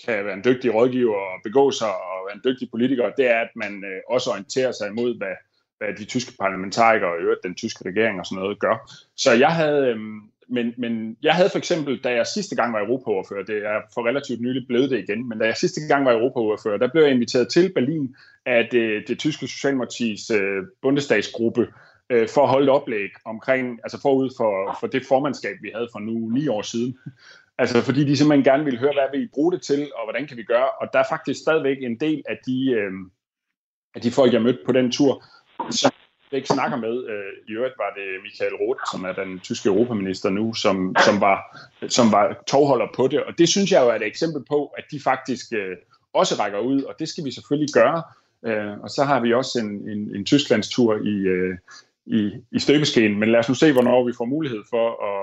[0.04, 3.40] kan være en dygtig rådgiver og begå sig og være en dygtig politiker, det er,
[3.40, 5.34] at man øh, også orienterer sig imod, hvad,
[5.78, 8.76] hvad de tyske parlamentarikere og øvrigt den tyske regering og sådan noget gør.
[9.16, 12.80] Så jeg havde, øhm, men, men jeg havde for eksempel, da jeg sidste gang var
[12.80, 16.12] Europaoverfører, det er for relativt nylig blevet det igen, men da jeg sidste gang var
[16.12, 18.14] Europaoverfører, der blev jeg inviteret til Berlin
[18.46, 21.68] af det, det tyske Socialdemokratis øh, bundestagsgruppe
[22.10, 25.88] øh, for at holde et oplæg omkring, altså forud for, for det formandskab, vi havde
[25.92, 26.98] for nu ni år siden.
[27.58, 30.36] Altså fordi de simpelthen gerne ville høre, hvad vi bruge det til, og hvordan kan
[30.36, 30.70] vi gøre.
[30.80, 32.92] Og der er faktisk stadigvæk en del af de, øh,
[33.94, 35.24] af de folk, jeg mødte på den tur,
[35.70, 35.92] som
[36.32, 37.04] jeg ikke snakker med.
[37.08, 41.20] Øh, I øvrigt var det Michael Roth, som er den tyske europaminister nu, som, som,
[41.20, 41.38] var,
[41.88, 43.22] som var tovholder på det.
[43.24, 45.76] Og det synes jeg jo er et eksempel på, at de faktisk øh,
[46.12, 48.02] også rækker ud, og det skal vi selvfølgelig gøre.
[48.46, 51.56] Øh, og så har vi også en, en, en Tysklandstur i, øh,
[52.10, 55.20] i, i støbeskeen, men lad os nu se, hvornår vi får mulighed for at,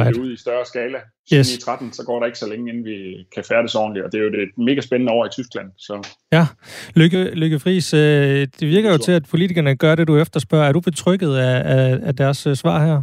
[0.00, 0.98] at, at ud i større skala.
[1.34, 1.56] Yes.
[1.56, 4.18] I 13, så går der ikke så længe, inden vi kan færdes ordentligt, og det
[4.20, 5.68] er jo det mega spændende år i Tyskland.
[5.78, 6.08] Så.
[6.32, 6.46] Ja,
[6.94, 10.68] Lykke, Lykke Friis, øh, det virker jo til, at politikerne gør det, du efterspørger.
[10.68, 13.02] Er du betrykket af, af, af deres øh, svar her?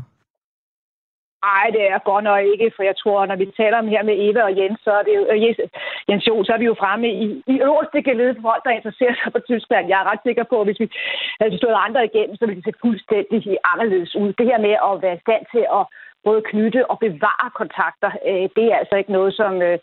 [1.49, 4.15] Nej, det er godt nok ikke, for jeg tror, når vi taler om her med
[4.25, 5.59] Eva og Jens, så er det jo, Jens,
[6.09, 9.15] Jens Jo, så er vi jo fremme i, i øverste gelede for folk, der interesserer
[9.15, 9.87] sig for Tyskland.
[9.87, 10.87] Jeg er ret sikker på, at hvis vi
[11.41, 14.33] havde stået andre igennem, så ville det se fuldstændig anderledes ud.
[14.39, 15.83] Det her med at være i stand til at
[16.27, 19.77] både knytte og bevare kontakter, øh, det er altså ikke noget, som, øh,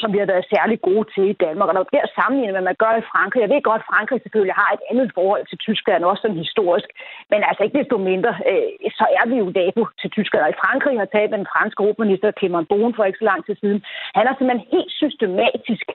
[0.00, 1.68] som vi har været særlig gode til i Danmark.
[1.68, 3.90] Og når det er sammenlignet med, hvad man gør i Frankrig, jeg ved godt, at
[3.92, 6.88] Frankrig selvfølgelig har et andet forhold til Tyskland, også sådan historisk,
[7.30, 10.42] men altså ikke desto mindre, øh, så er vi jo nabo til Tyskland.
[10.44, 13.40] Og i Frankrig har talt med den franske europaminister Clement Bohn for ikke så lang
[13.46, 13.80] tid siden.
[14.18, 15.86] Han har simpelthen helt systematisk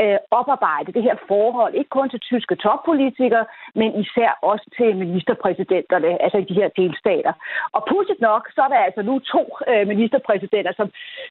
[0.00, 3.44] øh, oparbejdet det her forhold, ikke kun til tyske toppolitikere,
[3.80, 7.32] men især også til ministerpræsidenterne, altså i de her delstater.
[7.76, 10.88] Og pudsigt nok, så er der altså nu to øh, ministerpræsidenter, som,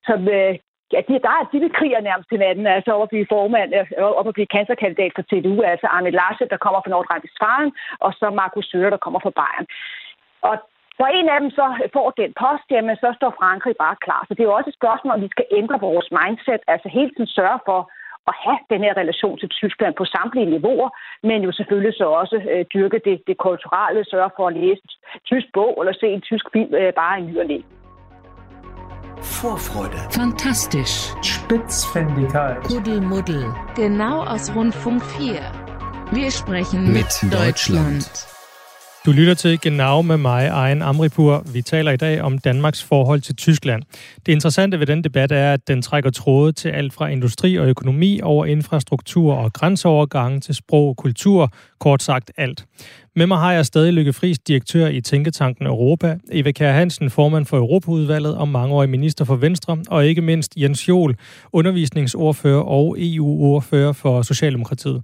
[0.08, 0.54] som øh,
[0.94, 3.70] ja, de, der er, de vil kriger nærmest til natten, altså over at blive formand,
[3.76, 7.72] øh, op at blive kanslerkandidat for CDU, altså Arne Larsen, der kommer fra Nordrhein-Westfalen,
[8.06, 9.68] og så Markus Søger, der kommer fra Bayern.
[10.50, 10.56] Og
[11.00, 14.22] når en af dem så får den post, jamen så står Frankrig bare klar.
[14.28, 17.12] Så det er jo også et spørgsmål, om vi skal ændre vores mindset, altså hele
[17.12, 17.80] tiden sørge for
[18.32, 20.90] at have den her relation til Tyskland på samtlige niveauer,
[21.24, 24.82] men jo selvfølgelig så også øh, dyrke det, det kulturelle, sørge for at læse
[25.30, 27.60] tysk bog eller se en tysk film øh, bare i ny og næ.
[29.22, 29.98] Vorfreude.
[30.10, 31.14] Fantastisch.
[31.22, 32.64] Spitzfindigkeit.
[32.64, 33.54] Kuddelmuddel.
[33.76, 35.40] Genau aus Rundfunk 4.
[36.12, 38.06] Wir sprechen mit, mit Deutschland.
[38.06, 38.39] Deutschland.
[39.06, 41.44] Du lytter til Genau med mig, Ejen Amripur.
[41.54, 43.84] Vi taler i dag om Danmarks forhold til Tyskland.
[44.26, 47.68] Det interessante ved den debat er, at den trækker tråde til alt fra industri og
[47.68, 52.66] økonomi over infrastruktur og grænseovergange til sprog og kultur, kort sagt alt.
[53.16, 57.46] Med mig har jeg stadig Lykke Friis, direktør i Tænketanken Europa, Eva Kjær Hansen, formand
[57.46, 61.16] for Europaudvalget og mangeårig minister for Venstre, og ikke mindst Jens Jol,
[61.54, 65.04] undervisningsordfører og EU-ordfører for Socialdemokratiet.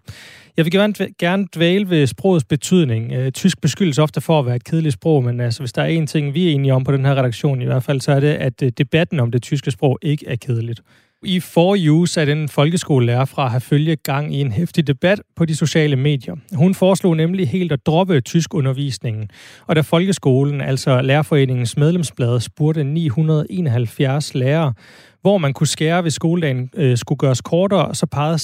[0.57, 3.13] Jeg vil gerne, gerne dvæle ved sprogets betydning.
[3.13, 5.85] Øh, tysk beskyldes ofte for at være et kedeligt sprog, men altså, hvis der er
[5.87, 8.19] en ting, vi er enige om på den her redaktion i hvert fald, så er
[8.19, 10.81] det, at øh, debatten om det tyske sprog ikke er kedeligt.
[11.25, 15.21] I for you satte en folkeskolelærer fra at have følge gang i en hæftig debat
[15.35, 16.35] på de sociale medier.
[16.53, 19.29] Hun foreslog nemlig helt at droppe tyskundervisningen,
[19.67, 24.73] og da folkeskolen, altså Lærerforeningens medlemsblad, spurgte 971 lærere,
[25.21, 28.35] hvor man kunne skære, hvis skoledagen øh, skulle gøres kortere, så pegede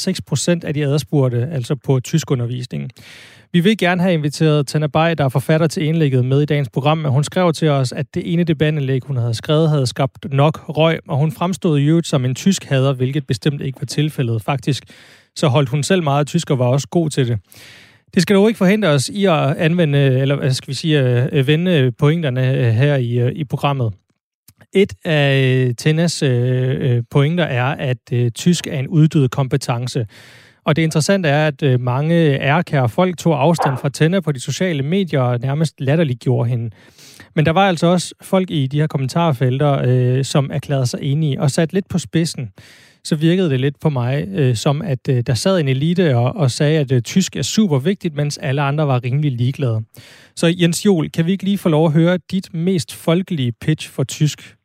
[0.64, 2.90] 6% af de adspurgte altså på tyskundervisningen.
[3.54, 6.70] Vi vil gerne have inviteret Tana Bay, der er forfatter til indlægget med i dagens
[6.70, 10.34] program, men hun skrev til os, at det ene debatindlæg, hun havde skrevet, havde skabt
[10.34, 13.86] nok røg, og hun fremstod i øvrigt som en tysk hader, hvilket bestemt ikke var
[13.86, 14.42] tilfældet.
[14.42, 14.84] Faktisk
[15.36, 17.40] så holdt hun selv meget tysk og var også god til det.
[18.14, 21.48] Det skal dog ikke forhindre os i at anvende, eller hvad skal vi sige, øh,
[21.48, 23.94] vende pointerne øh, her i, øh, i programmet.
[24.74, 26.24] Et af Tennas
[27.12, 30.06] pointer er, at tysk er en uddød kompetence.
[30.66, 34.40] Og det interessante er, at øh, mange ærkære folk tog afstand fra Tenna på de
[34.40, 36.70] sociale medier og nærmest latterliggjorde hende.
[37.36, 41.42] Men der var altså også folk i de her kommentarfelter, øh, som erklærede sig enige
[41.42, 42.52] og sat lidt på spidsen.
[43.04, 46.36] Så virkede det lidt på mig, øh, som at øh, der sad en elite og,
[46.36, 49.82] og sagde, at øh, tysk er super vigtigt, mens alle andre var rimelig ligeglade.
[50.36, 53.90] Så Jens Jol, kan vi ikke lige få lov at høre dit mest folkelige pitch
[53.90, 54.56] for tysk?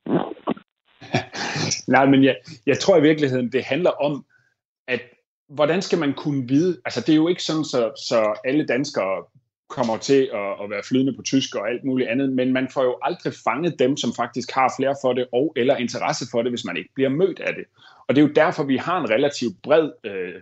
[1.89, 4.25] Nej, men jeg, jeg tror i virkeligheden, det handler om,
[5.49, 9.25] hvordan skal man kunne vide, altså det er jo ikke sådan, så, så alle danskere
[9.69, 12.83] kommer til at, at være flydende på tysk og alt muligt andet, men man får
[12.83, 16.53] jo aldrig fanget dem, som faktisk har flere for det, og eller interesse for det,
[16.53, 17.65] hvis man ikke bliver mødt af det.
[18.09, 20.35] Og det er jo derfor, vi har en relativt bred øh,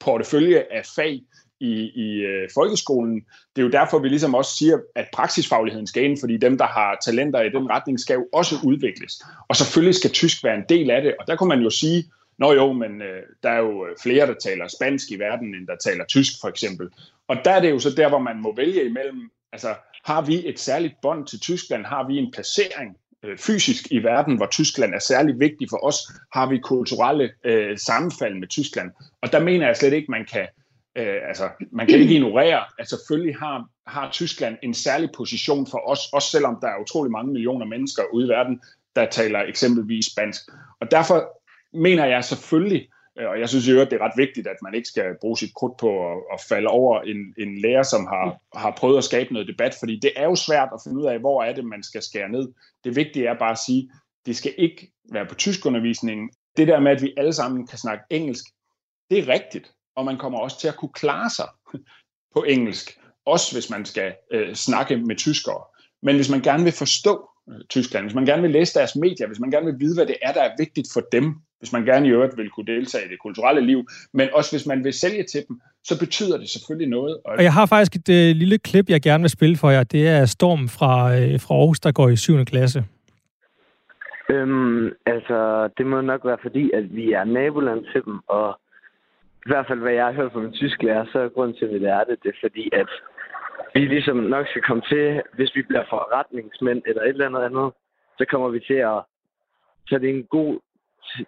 [0.00, 1.22] portefølje af fag
[1.60, 3.14] i, i øh, folkeskolen.
[3.56, 6.66] Det er jo derfor, vi ligesom også siger, at praksisfagligheden skal ind, fordi dem, der
[6.66, 9.22] har talenter i den retning, skal jo også udvikles.
[9.48, 12.04] Og selvfølgelig skal tysk være en del af det, og der kunne man jo sige,
[12.38, 15.66] Nå jo, men øh, der er jo øh, flere, der taler spansk i verden, end
[15.66, 16.88] der taler tysk for eksempel.
[17.28, 20.48] Og der er det jo så der, hvor man må vælge imellem, altså har vi
[20.48, 21.84] et særligt bånd til Tyskland?
[21.84, 25.96] Har vi en placering øh, fysisk i verden, hvor Tyskland er særlig vigtig for os?
[26.32, 28.90] Har vi kulturelle øh, sammenfald med Tyskland?
[29.22, 30.46] Og der mener jeg slet ikke, man kan,
[30.96, 35.88] øh, altså, man kan ikke ignorere, at selvfølgelig har, har Tyskland en særlig position for
[35.88, 38.60] os, også selvom der er utrolig mange millioner mennesker ude i verden,
[38.96, 40.40] der taler eksempelvis spansk.
[40.80, 41.41] Og derfor
[41.74, 44.74] mener jeg selvfølgelig, øh, og jeg synes jo, at det er ret vigtigt, at man
[44.74, 48.58] ikke skal bruge sit krudt på at, at falde over en, en lærer, som har,
[48.58, 51.18] har prøvet at skabe noget debat, fordi det er jo svært at finde ud af,
[51.18, 52.48] hvor er det, man skal skære ned.
[52.84, 53.90] Det vigtige er bare at sige,
[54.26, 56.30] det skal ikke være på tyskundervisningen.
[56.56, 58.44] Det der med, at vi alle sammen kan snakke engelsk,
[59.10, 61.48] det er rigtigt, og man kommer også til at kunne klare sig
[62.34, 65.64] på engelsk, også hvis man skal øh, snakke med tyskere.
[66.02, 69.26] Men hvis man gerne vil forstå øh, Tyskland, hvis man gerne vil læse deres medier,
[69.26, 71.84] hvis man gerne vil vide, hvad det er, der er vigtigt for dem, hvis man
[71.84, 73.80] gerne i øvrigt vil kunne deltage i det kulturelle liv,
[74.12, 77.16] men også hvis man vil sælge til dem, så betyder det selvfølgelig noget.
[77.24, 79.84] Og, jeg har faktisk et øh, lille klip, jeg gerne vil spille for jer.
[79.84, 82.44] Det er Storm fra, øh, fra Aarhus, der går i 7.
[82.44, 82.84] klasse.
[84.30, 88.60] Øhm, altså, det må nok være fordi, at vi er naboland til dem, og
[89.46, 91.64] i hvert fald, hvad jeg har hørt fra min tysk lærer, så er grunden til,
[91.64, 92.90] at vi lærer det, det er fordi, at
[93.74, 97.68] vi ligesom nok skal komme til, hvis vi bliver forretningsmænd eller et eller andet andet,
[98.18, 98.98] så kommer vi til at
[99.88, 100.60] så det er en god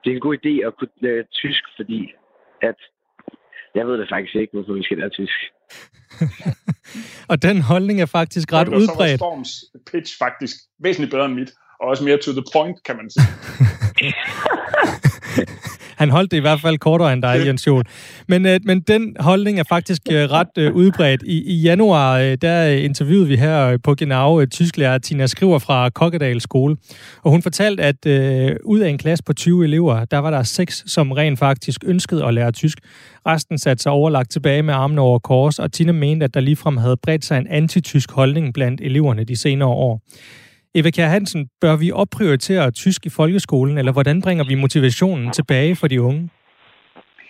[0.05, 2.01] det er en god idé at kunne lære tysk, fordi
[2.63, 2.79] at
[3.75, 5.39] jeg ved det faktisk ikke, hvorfor vi skal lære tysk.
[7.31, 8.91] og den holdning er faktisk ret udbredt.
[8.91, 9.53] Så var Storms
[9.93, 13.27] pitch faktisk væsentligt bedre end mit, og også mere to the point, kan man sige.
[15.97, 17.85] Han holdt det i hvert fald kortere end dig, Jens Jol.
[18.29, 21.23] Men, øh, men den holdning er faktisk øh, ret øh, udbredt.
[21.27, 25.91] I, I januar, øh, der interviewede vi her på Genau øh, tysklærer Tina Skriver fra
[25.91, 26.77] Kokkedal skole.
[27.23, 30.43] Og hun fortalte, at øh, ud af en klasse på 20 elever, der var der
[30.43, 32.79] seks, som rent faktisk ønskede at lære tysk.
[33.27, 36.77] Resten satte sig overlagt tilbage med armene over kors, og Tina mente, at der ligefrem
[36.77, 40.01] havde bredt sig en antitysk holdning blandt eleverne de senere år.
[40.77, 45.77] Eva Kjær Hansen, bør vi opprioritere tysk i folkeskolen, eller hvordan bringer vi motivationen tilbage
[45.77, 46.31] for de unge?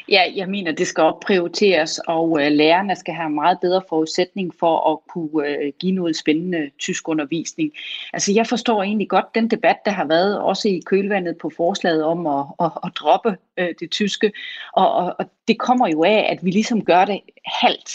[0.09, 4.93] Ja, jeg mener, det skal opprioriteres, og øh, lærerne skal have meget bedre forudsætning for
[4.93, 7.73] at kunne øh, give noget spændende tysk undervisning.
[8.13, 12.05] Altså, jeg forstår egentlig godt den debat, der har været, også i kølvandet på forslaget
[12.05, 14.33] om at, at, at droppe øh, det tyske,
[14.73, 17.91] og, og, og det kommer jo af, at vi ligesom gør det halvt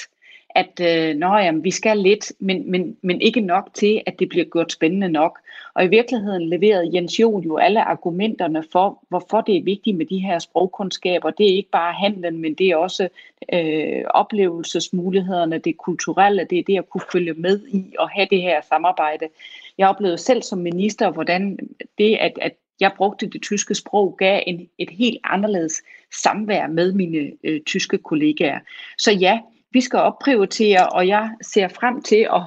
[0.56, 4.30] at øh, nå, jamen, vi skal lidt, men, men, men ikke nok til, at det
[4.30, 5.40] bliver gjort spændende nok.
[5.74, 10.06] Og i virkeligheden leverede Jens Jol jo alle argumenterne for, hvorfor det er vigtigt med
[10.06, 11.30] de her sprogkundskaber.
[11.30, 13.10] Det er ikke bare handlen, men det er også
[13.54, 18.42] øh, oplevelsesmulighederne, det kulturelle, det er det at kunne følge med i og have det
[18.42, 19.28] her samarbejde.
[19.78, 21.60] Jeg oplevede selv som minister, hvordan
[21.98, 25.82] det, at, at jeg brugte det tyske sprog, gav en, et helt anderledes
[26.14, 28.60] samvær med mine øh, tyske kollegaer.
[28.98, 29.40] Så ja,
[29.72, 32.42] vi skal opprioritere, og jeg ser frem til at,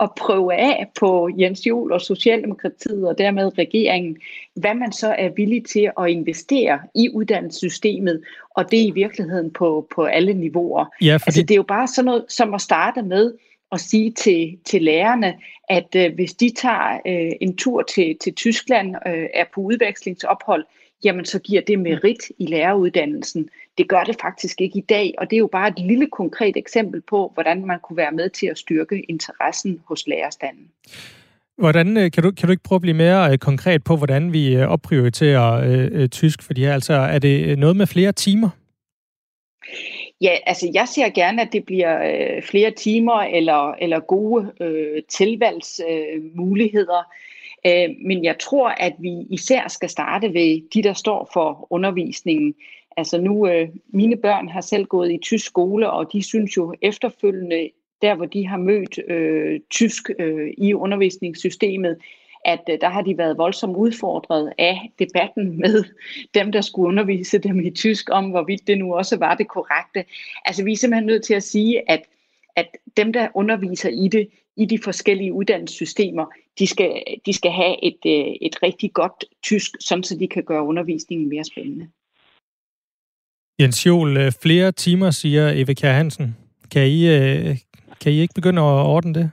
[0.00, 4.16] at prøve af på Jens Jul og Socialdemokratiet og dermed regeringen,
[4.54, 8.22] hvad man så er villig til at investere i uddannelsessystemet,
[8.56, 10.84] og det i virkeligheden på, på alle niveauer.
[11.02, 11.22] Ja, fordi...
[11.26, 13.34] Altså det er jo bare sådan noget som at starte med
[13.72, 15.34] at sige til, til lærerne,
[15.68, 20.64] at øh, hvis de tager øh, en tur til, til Tyskland, øh, er på udvekslingsophold,
[21.04, 23.48] jamen så giver det merit i læreruddannelsen.
[23.78, 26.56] Det gør det faktisk ikke i dag, og det er jo bare et lille konkret
[26.56, 30.68] eksempel på, hvordan man kunne være med til at styrke interessen hos lærerstanden.
[31.58, 34.32] Hvordan, øh, kan, du, kan du ikke prøve at blive mere øh, konkret på, hvordan
[34.32, 36.42] vi øh, opprioriterer øh, tysk?
[36.42, 38.48] Fordi altså, er det noget med flere timer?
[40.20, 45.02] Ja, altså jeg ser gerne, at det bliver øh, flere timer eller, eller gode øh,
[45.08, 46.98] tilvalgsmuligheder.
[46.98, 47.04] Øh,
[47.66, 52.54] øh, men jeg tror, at vi især skal starte ved de, der står for undervisningen.
[52.96, 56.74] Altså nu, øh, mine børn har selv gået i tysk skole, og de synes jo
[56.82, 57.70] efterfølgende,
[58.02, 61.96] der hvor de har mødt øh, tysk øh, i undervisningssystemet,
[62.44, 65.84] at øh, der har de været voldsomt udfordret af debatten med
[66.34, 70.04] dem, der skulle undervise dem i tysk, om hvorvidt det nu også var det korrekte.
[70.44, 72.02] Altså vi er simpelthen nødt til at sige, at,
[72.56, 76.26] at dem, der underviser i det, i de forskellige uddannelsessystemer,
[76.58, 80.44] de skal, de skal have et, øh, et rigtig godt tysk, sådan så de kan
[80.44, 81.88] gøre undervisningen mere spændende.
[83.60, 86.36] Jens Jol, øh, flere timer, siger Eva Kjær Hansen.
[86.70, 87.00] Kan I,
[88.00, 89.30] kan I ikke begynde at ordne det?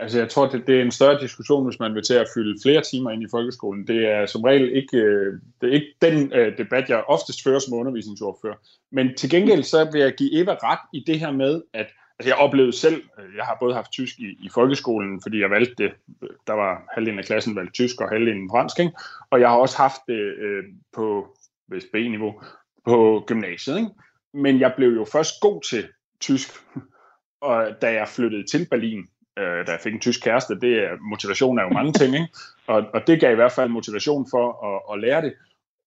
[0.00, 2.60] Altså, jeg tror, det, det er en større diskussion, hvis man vil til at fylde
[2.62, 3.86] flere timer ind i folkeskolen.
[3.86, 7.58] Det er som regel ikke, øh, det er ikke den øh, debat, jeg oftest fører
[7.58, 8.54] som undervisningsordfører.
[8.92, 11.86] Men til gengæld så vil jeg give Eva ret i det her med, at
[12.20, 15.50] altså, jeg oplevede selv, øh, jeg har både haft tysk i, i folkeskolen, fordi jeg
[15.50, 18.92] valgte det, øh, der var halvdelen af klassen valgte tysk og halvdelen fransk, ikke?
[19.30, 22.42] og jeg har også haft det øh, på hvis B-niveau
[22.84, 23.76] på gymnasiet.
[23.76, 23.90] Ikke?
[24.34, 25.88] Men jeg blev jo først god til
[26.20, 26.50] tysk,
[27.48, 30.96] og da jeg flyttede til Berlin øh, da jeg fik en tysk kæreste, det er,
[31.10, 32.28] motivation er jo mange ting, ikke?
[32.66, 35.34] Og, og det gav i hvert fald motivation for at, at lære det.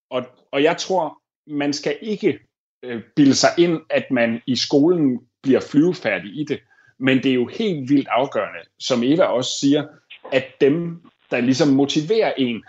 [0.09, 2.39] Og, og jeg tror, man skal ikke
[2.83, 6.59] øh, bilde sig ind, at man i skolen bliver flyvefærdig i det.
[6.97, 9.87] Men det er jo helt vildt afgørende, som Eva også siger,
[10.31, 11.01] at dem,
[11.31, 12.63] der ligesom motiverer en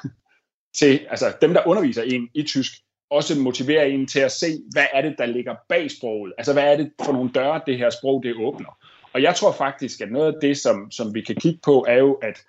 [0.75, 2.73] til, altså dem, der underviser en i tysk,
[3.11, 6.33] også motiverer en til at se, hvad er det, der ligger bag sproget?
[6.39, 8.79] Altså, hvad er det for nogle døre, det her sprog, det åbner?
[9.13, 11.99] Og jeg tror faktisk, at noget af det, som, som vi kan kigge på, er
[11.99, 12.43] jo, at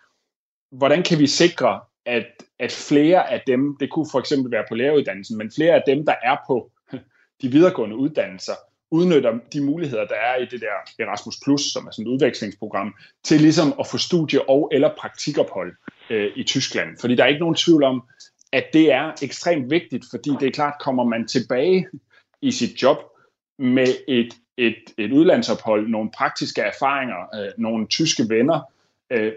[0.72, 2.26] hvordan kan vi sikre, at,
[2.60, 6.06] at flere af dem, det kunne for eksempel være på læreruddannelsen, men flere af dem,
[6.06, 6.72] der er på
[7.42, 8.54] de videregående uddannelser,
[8.92, 12.96] udnytter de muligheder, der er i det der Erasmus Plus, som er sådan et udvekslingsprogram,
[13.24, 15.76] til ligesom at få studie- og eller praktikophold
[16.10, 16.98] øh, i Tyskland.
[17.02, 18.04] Fordi der er ikke nogen tvivl om,
[18.52, 21.88] at det er ekstremt vigtigt, fordi det er klart, kommer man tilbage
[22.42, 22.98] i sit job
[23.60, 28.62] med et et, et udlandsophold, nogle praktiske erfaringer, øh, nogle tyske venner,
[29.10, 29.34] øh,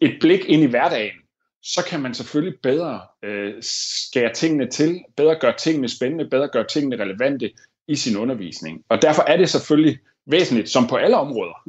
[0.00, 1.16] et blik ind i hverdagen,
[1.62, 6.66] så kan man selvfølgelig bedre øh, skære tingene til, bedre gøre tingene spændende, bedre gøre
[6.66, 7.50] tingene relevante
[7.88, 8.84] i sin undervisning.
[8.88, 11.68] Og derfor er det selvfølgelig væsentligt, som på alle områder.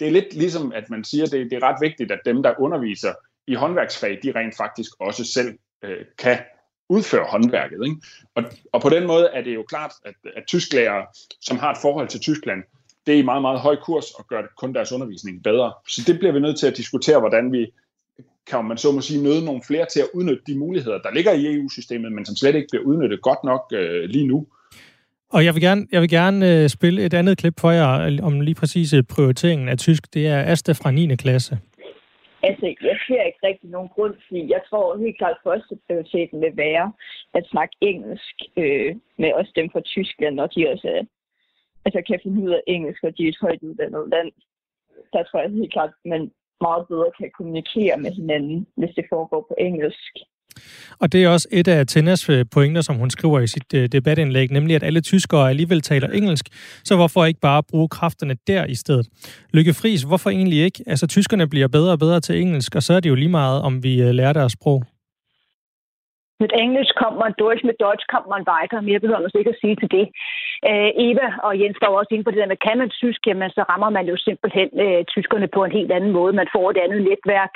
[0.00, 2.42] Det er lidt ligesom, at man siger, at det, det er ret vigtigt, at dem,
[2.42, 3.12] der underviser
[3.46, 6.38] i håndværksfag, de rent faktisk også selv øh, kan
[6.88, 7.78] udføre håndværket.
[7.84, 7.96] Ikke?
[8.34, 11.02] Og, og på den måde er det jo klart, at, at tysklærer,
[11.40, 12.62] som har et forhold til Tyskland,
[13.06, 15.72] det er i meget, meget høj kurs og gør kun deres undervisning bedre.
[15.88, 17.72] Så det bliver vi nødt til at diskutere, hvordan vi
[18.46, 21.32] kan man så må sige, nøde nogle flere til at udnytte de muligheder, der ligger
[21.32, 24.46] i EU-systemet, men som slet ikke bliver udnyttet godt nok øh, lige nu.
[25.34, 28.26] Og jeg vil gerne, jeg vil gerne øh, spille et andet klip for jer øh,
[28.26, 30.14] om lige præcis øh, prioriteringen af tysk.
[30.14, 31.16] Det er Asta fra 9.
[31.16, 31.58] klasse.
[32.42, 36.40] Altså, jeg ser ikke rigtig nogen grund, til, jeg tror helt klart, at første prioriteten
[36.40, 36.92] vil være
[37.34, 41.02] at snakke engelsk øh, med os dem fra Tyskland, og de også er,
[41.84, 44.30] altså, kan finde ud af engelsk, og de er et højt uddannet land.
[45.12, 49.04] Der tror jeg helt klart, at man meget bedre kan kommunikere med hinanden, hvis det
[49.12, 50.12] foregår på engelsk.
[51.00, 53.88] Og det er også et af Tennas øh, pointer, som hun skriver i sit øh,
[53.92, 56.46] debatindlæg, nemlig at alle tyskere alligevel taler engelsk,
[56.84, 59.06] så hvorfor ikke bare bruge kræfterne der i stedet?
[59.54, 60.84] Lykke Friis, hvorfor egentlig ikke?
[60.86, 63.62] Altså, tyskerne bliver bedre og bedre til engelsk, og så er det jo lige meget,
[63.62, 64.82] om vi øh, lærer deres sprog.
[66.42, 68.78] Mit engelsk kommer man durch, mit Deutsch kommer man weiter.
[68.88, 70.06] Mere behøver man ikke at sige til det.
[70.68, 73.50] Øh, Eva og Jens var også inde på det der med, kan man tysk, jamen
[73.56, 76.32] så rammer man jo simpelthen øh, tyskerne på en helt anden måde.
[76.40, 77.54] Man får et andet netværk,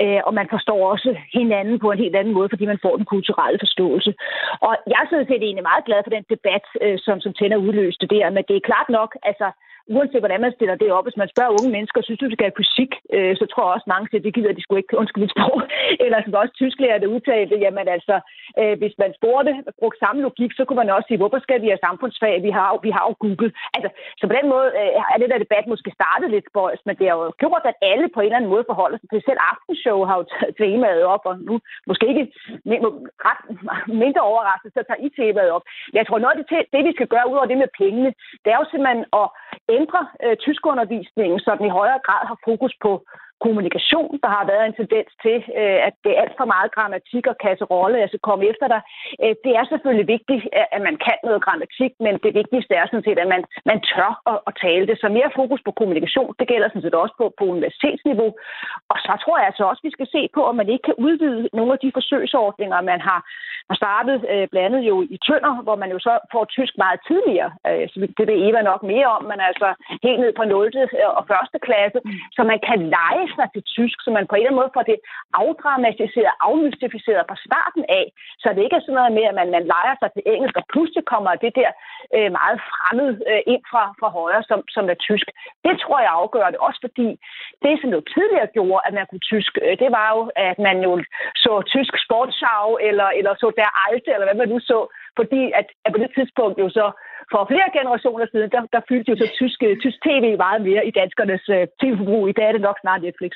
[0.00, 3.04] Øh, og man forstår også hinanden på en helt anden måde, fordi man får den
[3.04, 4.14] kulturelle forståelse.
[4.60, 7.56] Og jeg er sådan set egentlig meget glad for den debat, øh, som, som tænder
[7.56, 9.48] udløste der, men det er klart nok, altså
[9.94, 12.48] uanset hvordan man stiller det op, hvis man spørger unge mennesker, synes du, du skal
[12.48, 15.22] have fysik, øh, så tror jeg også mange siger, det gider de sgu ikke, undskyld
[15.24, 15.56] mit sprog,
[16.04, 18.14] eller som også tysklærer der udtalte, jamen altså,
[18.60, 21.68] øh, hvis man spurgte, brugte samme logik, så kunne man også sige, hvorfor skal vi
[21.72, 23.52] have samfundsfag, vi har, vi har jo Google.
[23.76, 26.94] Altså, så på den måde øh, er det der debat måske startet lidt spøjs, men
[26.98, 29.22] det har jo gjort, at alle på en eller anden måde forholder sig til.
[29.28, 31.54] Selv Aftenshow har jo taget temaet op, og nu
[31.90, 32.24] måske ikke
[33.28, 33.42] ret
[34.04, 35.64] mindre overrasket, så tager I temaet op.
[35.98, 38.10] Jeg tror, noget af det, det, vi skal gøre ud over det med pengene,
[38.42, 39.26] det er jo simpelthen at
[39.68, 42.92] ændre øh, tyskundervisningen, så den i højere grad har fokus på
[43.44, 44.12] kommunikation.
[44.24, 47.36] Der har været en tendens til, øh, at det er alt for meget grammatik og
[47.44, 48.80] kasserolle, altså komme efter dig.
[49.22, 50.42] Øh, det er selvfølgelig vigtigt,
[50.76, 54.12] at man kan noget grammatik, men det vigtigste er sådan set, at man, man tør
[54.32, 54.96] at, at tale det.
[55.02, 58.30] Så mere fokus på kommunikation, det gælder sådan set også på, på universitetsniveau.
[58.92, 61.00] Og så tror jeg altså også, at vi skal se på, om man ikke kan
[61.06, 63.20] udvide nogle af de forsøgsordninger, man har,
[63.70, 67.00] har startet øh, blandt andet jo i Tønder, hvor man jo så får tysk meget
[67.08, 67.50] tidligere.
[67.68, 69.68] Øh, så det ved Eva nok mere om, men altså
[70.06, 70.72] helt ned på 0.
[70.76, 71.24] Øh, og
[71.54, 71.60] 1.
[71.68, 71.98] klasse,
[72.36, 74.84] så man kan lege sig til tysk, så man på en eller anden måde får
[74.90, 74.98] det
[75.42, 78.04] afdramatiseret, afmystificeret fra starten af,
[78.42, 80.66] så det ikke er sådan noget med, at man, man leger sig til engelsk, og
[80.72, 81.70] pludselig kommer det der
[82.16, 85.26] øh, meget fremmed øh, ind fra, fra højre, som, som er tysk.
[85.66, 87.08] Det tror jeg afgør det, også fordi
[87.64, 90.76] det, som jo tidligere gjorde, at man kunne tysk, øh, det var jo, at man
[90.86, 90.92] jo
[91.44, 94.78] så tysk sportsav, eller, eller så der alte, eller hvad man nu så,
[95.18, 96.86] fordi at, at på det tidspunkt jo så
[97.32, 100.82] for flere generationer siden, der, der fyldte jo så tysk, øh, tysk tv meget mere
[100.88, 102.24] i danskernes øh, tv-forbrug.
[102.32, 103.32] I dag er det nok snart Netflix.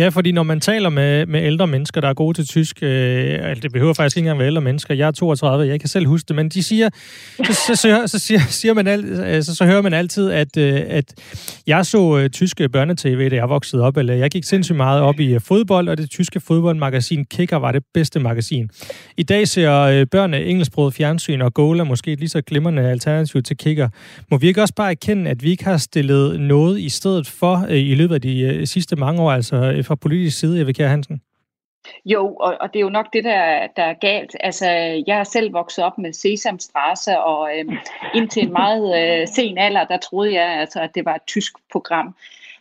[0.00, 3.48] Ja, fordi når man taler med, med ældre mennesker, der er gode til tysk, øh,
[3.48, 6.06] altså det behøver faktisk ikke engang være ældre mennesker, jeg er 32, jeg kan selv
[6.06, 6.88] huske det, men de siger,
[7.48, 10.56] så, så, så, så, siger, siger man alt, øh, så, så hører man altid, at,
[10.56, 11.08] øh, at
[11.66, 15.00] jeg så øh, tyske øh, børnetv, da jeg voksede op, eller jeg gik sindssygt meget
[15.02, 18.70] op i fodbold, og det tyske fodboldmagasin Kicker var det bedste magasin.
[19.16, 23.13] I dag ser øh, børn engelsksproget fjernsyn, og Goal er måske lige så glimrende alternativ
[23.18, 23.88] alternativ til kigger.
[24.30, 27.66] Må vi ikke også bare erkende, at vi ikke har stillet noget i stedet for
[27.68, 30.78] øh, i løbet af de øh, sidste mange år, altså øh, fra politisk side, Erik
[30.78, 31.20] Hansen?
[32.04, 34.36] Jo, og, og det er jo nok det, der, der er galt.
[34.40, 34.66] Altså,
[35.06, 37.64] jeg er selv vokset op med Sesamstrasse, og øh,
[38.14, 41.52] indtil en meget øh, sen alder, der troede jeg, altså, at det var et tysk
[41.72, 42.16] program.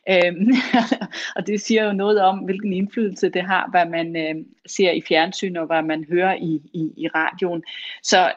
[0.10, 0.52] Øhm,
[1.36, 5.02] og det siger jo noget om, hvilken indflydelse det har, hvad man øh, ser i
[5.08, 7.64] fjernsyn og hvad man hører i, i, i radioen.
[8.04, 8.32] Så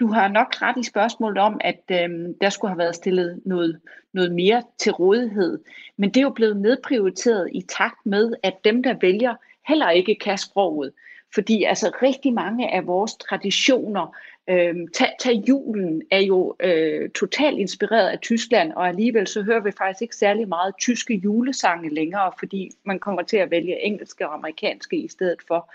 [0.00, 3.80] du har nok ret i spørgsmålet om, at øh, der skulle have været stillet noget,
[4.12, 5.58] noget mere til rådighed.
[5.96, 9.34] Men det er jo blevet nedprioriteret i takt med, at dem, der vælger,
[9.68, 10.92] heller ikke kan sproget.
[11.34, 14.16] Fordi altså rigtig mange af vores traditioner,
[14.48, 19.60] øh, tag, tag julen, er jo øh, totalt inspireret af Tyskland, og alligevel så hører
[19.60, 24.28] vi faktisk ikke særlig meget tyske julesange længere, fordi man kommer til at vælge engelske
[24.28, 25.72] og amerikanske i stedet for.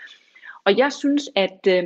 [0.66, 1.68] Og jeg synes, at...
[1.68, 1.84] Øh,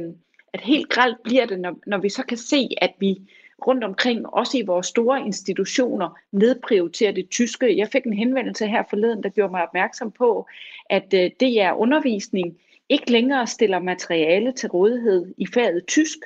[0.55, 3.21] at helt gralt bliver det, når, når vi så kan se, at vi
[3.67, 7.77] rundt omkring, også i vores store institutioner, nedprioriterer det tyske.
[7.77, 10.47] Jeg fik en henvendelse her forleden, der gjorde mig opmærksom på,
[10.89, 12.57] at øh, det er undervisning
[12.89, 16.17] ikke længere stiller materiale til rådighed i faget tysk.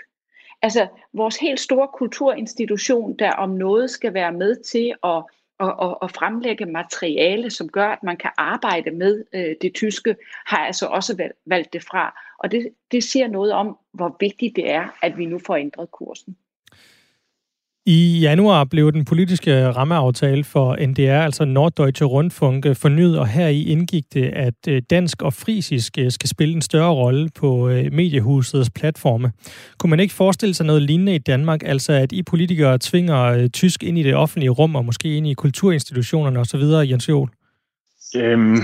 [0.62, 5.24] Altså vores helt store kulturinstitution, der om noget skal være med til at
[5.60, 10.16] og, og, og fremlægge materiale, som gør, at man kan arbejde med øh, det tyske,
[10.46, 12.20] har altså også valgt, valgt det fra.
[12.40, 15.92] Og det, det siger noget om, hvor vigtigt det er, at vi nu får ændret
[15.92, 16.38] kursen.
[17.92, 23.64] I januar blev den politiske rammeaftale for NDR, altså Norddeutsche Rundfunk, fornyet, og her i
[23.64, 27.94] indgik det, at øh, dansk og frisisk øh, skal spille en større rolle på øh,
[27.94, 29.32] mediehusets platforme.
[29.78, 33.84] Kunne man ikke forestille sig noget lignende i Danmark, altså at I politikere tvinger tysk
[33.84, 37.30] ind i det offentlige rum, og måske ind i kulturinstitutionerne osv., Jens Jol?
[38.16, 38.58] Øhm,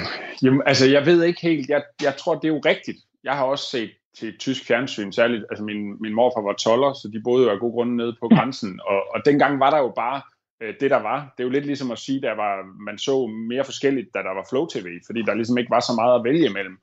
[0.43, 1.69] jamen, altså, jeg ved ikke helt.
[1.69, 2.97] Jeg, jeg tror, det er jo rigtigt.
[3.23, 7.07] Jeg har også set til tysk fjernsyn, særligt, altså min, min morfar var toller, så
[7.13, 9.93] de boede jo af god grund nede på grænsen, og, og dengang var der jo
[9.95, 10.21] bare
[10.61, 11.33] øh, det, der var.
[11.37, 14.33] Det er jo lidt ligesom at sige, der var, man så mere forskelligt, da der
[14.33, 16.77] var Flow TV, fordi der ligesom ikke var så meget at vælge imellem.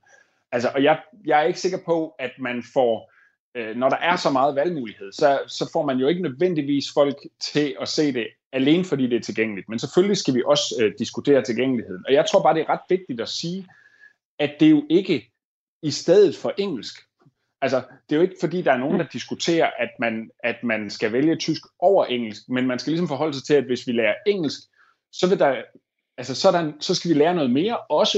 [0.51, 3.11] Altså, og jeg, jeg er ikke sikker på, at man får,
[3.55, 7.17] øh, når der er så meget valgmulighed, så, så får man jo ikke nødvendigvis folk
[7.39, 9.69] til at se det alene fordi det er tilgængeligt.
[9.69, 12.03] Men selvfølgelig skal vi også øh, diskutere tilgængeligheden.
[12.07, 13.67] Og jeg tror bare, det er ret vigtigt at sige,
[14.39, 15.31] at det jo ikke
[15.83, 16.95] i stedet for engelsk.
[17.63, 20.89] Altså, det er jo ikke fordi, der er nogen, der diskuterer, at man, at man
[20.89, 23.91] skal vælge tysk over engelsk, men man skal ligesom forholde sig til, at hvis vi
[23.91, 24.59] lærer engelsk,
[25.11, 25.55] så, vil der,
[26.17, 28.17] altså, så, der, så skal vi lære noget mere også.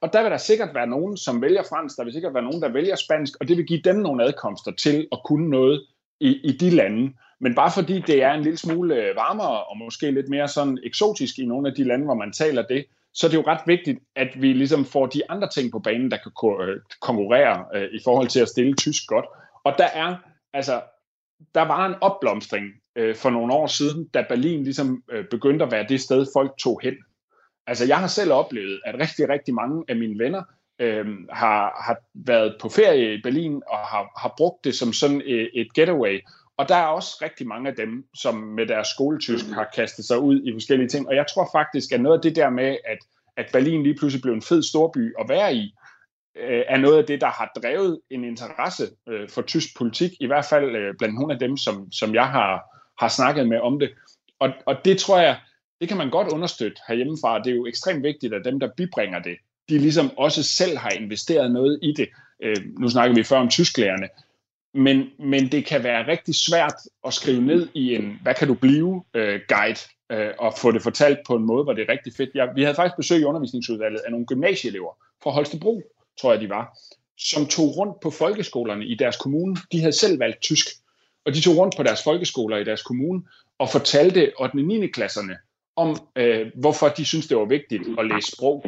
[0.00, 2.62] Og der vil der sikkert være nogen, som vælger fransk, der vil sikkert være nogen,
[2.62, 5.86] der vælger spansk, og det vil give dem nogle adkomster til at kunne noget
[6.20, 7.12] i, i de lande.
[7.40, 11.38] Men bare fordi det er en lille smule varmere og måske lidt mere sådan eksotisk
[11.38, 13.98] i nogle af de lande, hvor man taler det, så er det jo ret vigtigt,
[14.16, 17.98] at vi ligesom får de andre ting på banen, der kan øh, konkurrere øh, i
[18.04, 19.26] forhold til at stille tysk godt.
[19.64, 20.16] Og der er,
[20.52, 20.82] altså,
[21.54, 22.64] der var en opblomstring
[22.96, 26.58] øh, for nogle år siden, da Berlin ligesom øh, begyndte at være det sted, folk
[26.58, 26.94] tog hen.
[27.66, 30.42] Altså, jeg har selv oplevet, at rigtig, rigtig mange af mine venner
[30.78, 35.22] øh, har, har været på ferie i Berlin og har, har brugt det som sådan
[35.26, 36.20] et, et getaway.
[36.56, 40.18] Og der er også rigtig mange af dem, som med deres skoletysk har kastet sig
[40.18, 41.08] ud i forskellige ting.
[41.08, 42.98] Og jeg tror faktisk, at noget af det der med, at,
[43.36, 45.74] at Berlin lige pludselig blev en fed storby at være i,
[46.36, 50.26] øh, er noget af det, der har drevet en interesse øh, for tysk politik, i
[50.26, 53.78] hvert fald øh, blandt nogle af dem, som, som jeg har, har snakket med om
[53.78, 53.90] det.
[54.38, 55.36] Og, og det tror jeg,
[55.80, 57.38] det kan man godt understøtte herhjemmefra.
[57.38, 59.36] Det er jo ekstremt vigtigt, at dem, der bibringer det,
[59.68, 62.08] de ligesom også selv har investeret noget i det.
[62.42, 64.08] Øh, nu snakker vi før om tysklærerne,
[64.74, 66.74] men, men det kan være rigtig svært
[67.06, 69.80] at skrive ned i en, hvad kan du blive, øh, guide,
[70.12, 72.30] øh, og få det fortalt på en måde, hvor det er rigtig fedt.
[72.34, 75.82] Jeg, vi havde faktisk besøg i undervisningsudvalget af nogle gymnasieelever fra Holstebro,
[76.20, 76.78] tror jeg de var,
[77.18, 79.56] som tog rundt på folkeskolerne i deres kommune.
[79.72, 80.66] De havde selv valgt tysk,
[81.26, 83.22] og de tog rundt på deres folkeskoler i deres kommune
[83.58, 84.54] og fortalte 8.
[84.54, 84.86] og 9.
[84.86, 85.36] klasserne
[85.76, 88.64] om, øh, hvorfor de synes det var vigtigt at læse sprog.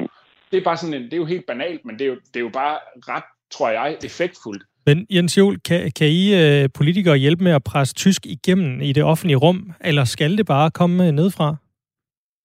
[0.51, 2.37] Det er bare sådan en, det er jo helt banalt, men det er jo, det
[2.37, 2.79] er jo bare
[3.09, 7.64] ret, tror jeg, effektfuldt men Jens Jol, kan, kan I øh, politikere hjælpe med at
[7.64, 11.57] presse tysk igennem i det offentlige rum, eller skal det bare komme øh, nedfra?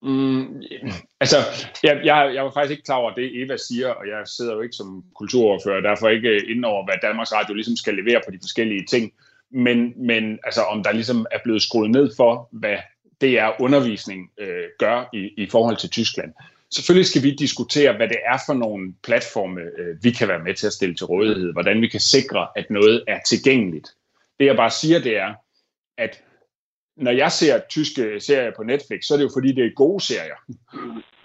[0.03, 0.61] Mm,
[1.19, 1.37] altså,
[1.83, 4.61] jeg, jeg, jeg var faktisk ikke klar over det, Eva siger, og jeg sidder jo
[4.61, 8.31] ikke som kulturoverfører, derfor ikke øh, inde over, hvad Danmarks Radio ligesom skal levere på
[8.31, 9.13] de forskellige ting.
[9.51, 12.77] Men, men altså, om der ligesom er blevet skruet ned for, hvad
[13.21, 16.33] det er undervisning øh, gør i, i forhold til Tyskland.
[16.75, 20.53] Selvfølgelig skal vi diskutere, hvad det er for nogle platforme, øh, vi kan være med
[20.53, 23.87] til at stille til rådighed, hvordan vi kan sikre, at noget er tilgængeligt.
[24.39, 25.33] Det jeg bare siger, det er,
[25.97, 26.23] at
[26.97, 30.03] når jeg ser tyske serier på Netflix, så er det jo fordi, det er gode
[30.03, 30.35] serier.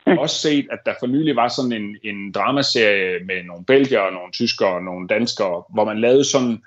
[0.07, 3.65] Jeg har også set, at der for nylig var sådan en, en dramaserie med nogle
[3.65, 6.63] belgier og nogle tyskere og nogle danskere, hvor man lavede sådan,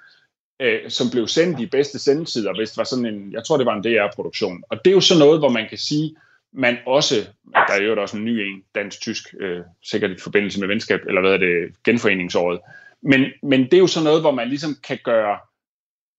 [0.61, 3.65] øh, som blev sendt i bedste sendetider, hvis det var sådan en, jeg tror det
[3.65, 4.63] var en DR-produktion.
[4.69, 6.15] Og det er jo sådan noget, hvor man kan sige,
[6.53, 7.15] man også,
[7.53, 11.21] der er jo også en ny en, dansk-tysk, øh, sikkert i forbindelse med venskab, eller
[11.21, 12.59] hvad er det, genforeningsåret.
[13.01, 15.37] Men, men det er jo sådan noget, hvor man ligesom kan gøre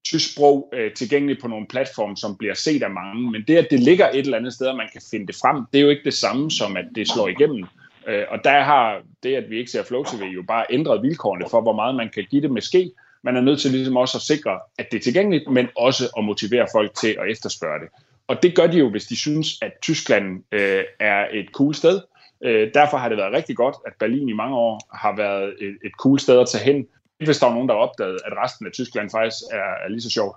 [0.04, 3.30] tysk sprog øh, tilgængeligt på nogle platforme, som bliver set af mange.
[3.30, 5.64] Men det, at det ligger et eller andet sted, og man kan finde det frem,
[5.72, 7.64] det er jo ikke det samme som, at det slår igennem.
[8.06, 11.44] Øh, og der har det, at vi ikke ser Flow TV, jo bare ændret vilkårene
[11.50, 12.90] for, hvor meget man kan give det med ske.
[13.22, 16.24] Man er nødt til ligesom også at sikre, at det er tilgængeligt, men også at
[16.24, 17.88] motivere folk til at efterspørge det.
[18.30, 22.00] Og det gør de jo, hvis de synes, at Tyskland øh, er et cool sted.
[22.44, 25.76] Øh, derfor har det været rigtig godt, at Berlin i mange år har været et,
[25.84, 26.86] et cool sted at tage hen.
[27.24, 30.00] Hvis der er nogen, der har opdaget, at resten af Tyskland faktisk er, er lige
[30.00, 30.36] så sjovt.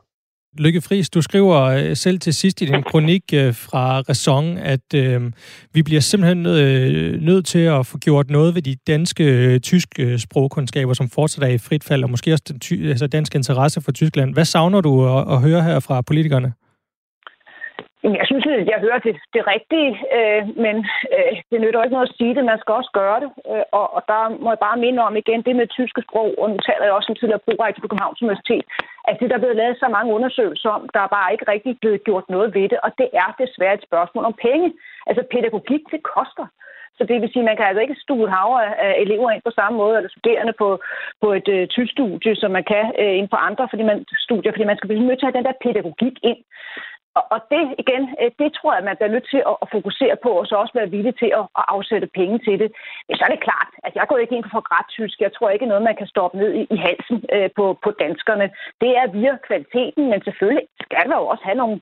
[0.58, 4.94] Lykke Friis, du skriver øh, selv til sidst i din kronik øh, fra Raison, at
[4.96, 5.32] øh,
[5.74, 9.60] vi bliver simpelthen nødt øh, nødt til at få gjort noget ved de danske øh,
[9.60, 13.08] tyske øh, sprogkundskaber, som fortsat er i frit fald, og måske også den ty- altså
[13.08, 14.34] dansk interesse for Tyskland.
[14.34, 16.54] Hvad savner du at, at høre her fra politikerne?
[18.04, 20.76] Jeg synes, at jeg hører det, det rigtige, øh, men
[21.16, 22.46] øh, det nytter ikke noget at sige det.
[22.46, 23.30] Man skal også gøre det.
[23.52, 26.50] Øh, og, og der må jeg bare minde om igen det med tyske sprog, og
[26.50, 28.66] nu taler jeg også om tidligere prorektor på Københavns Universitet,
[29.10, 31.74] at det der er blevet lavet så mange undersøgelser om, der er bare ikke rigtig
[31.82, 34.74] blevet gjort noget ved det, og det er desværre et spørgsmål om penge.
[35.08, 36.48] Altså pædagogik, det koster.
[36.98, 39.52] Så det vil sige, at man kan altså ikke stue havre af elever ind på
[39.60, 40.70] samme måde, eller studerende på,
[41.22, 44.52] på et øh, tysk studie, som man kan øh, ind på andre fordi man, studier,
[44.52, 46.40] fordi man skal blive nødt til at have den der pædagogik ind.
[47.16, 50.46] Og det igen, øh, det tror jeg, man bliver nødt til at fokusere på, og
[50.48, 51.46] så også være villig til at
[51.76, 52.70] afsætte penge til det.
[53.08, 55.18] Men så er det klart, at jeg går ikke ind for tysk.
[55.22, 58.48] Jeg tror ikke noget, man kan stoppe ned i, halsen øh, på, på danskerne.
[58.82, 61.78] Det er via kvaliteten, men selvfølgelig skal der jo også have nogle,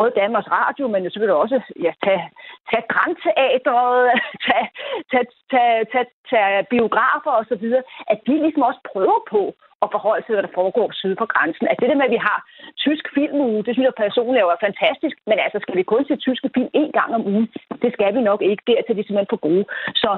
[0.00, 2.24] både Danmarks Radio, men selvfølgelig også ja, tage,
[2.70, 4.00] tage grænteateret,
[4.46, 4.66] tage,
[5.10, 7.64] tage, tage, tage, tage biografer osv.,
[8.12, 9.42] at de ligesom også prøver på
[9.84, 11.66] at forholde sig, hvad der foregår syd for grænsen.
[11.68, 12.38] At det der med, at vi har
[12.84, 16.50] tysk filmuge, det synes jeg personligt er fantastisk, men altså skal vi kun se tyske
[16.54, 17.48] film en gang om ugen?
[17.82, 18.62] Det skal vi nok ikke.
[18.66, 19.64] Dertil er de simpelthen for gode.
[20.02, 20.10] Så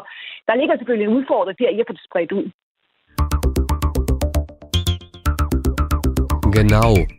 [0.49, 2.47] der ligger selvfølgelig en udfordring der i at få det spredt ud.
[6.59, 7.18] Genau.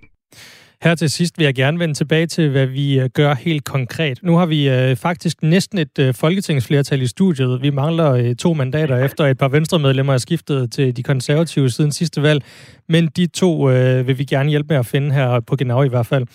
[0.83, 4.19] Her til sidst vil jeg gerne vende tilbage til, hvad vi øh, gør helt konkret.
[4.23, 7.61] Nu har vi øh, faktisk næsten et øh, folketingsflertal i studiet.
[7.61, 11.91] Vi mangler øh, to mandater efter et par venstremedlemmer er skiftet til de konservative siden
[11.91, 12.43] sidste valg.
[12.89, 15.89] Men de to øh, vil vi gerne hjælpe med at finde her på Genau i
[15.89, 16.25] hvert fald.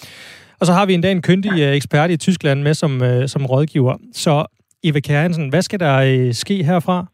[0.61, 3.47] Og så har vi endda en kyndig øh, ekspert i Tyskland med som, øh, som
[3.47, 3.97] rådgiver.
[4.13, 4.47] Så
[4.83, 7.14] Eva Kjærensen, hvad skal der øh, ske herfra?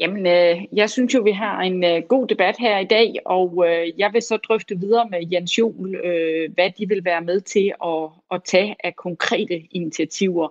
[0.00, 3.64] Jamen, øh, jeg synes jo, vi har en øh, god debat her i dag, og
[3.68, 7.40] øh, jeg vil så drøfte videre med Jens Jol, øh, hvad de vil være med
[7.40, 10.48] til at, at tage af konkrete initiativer.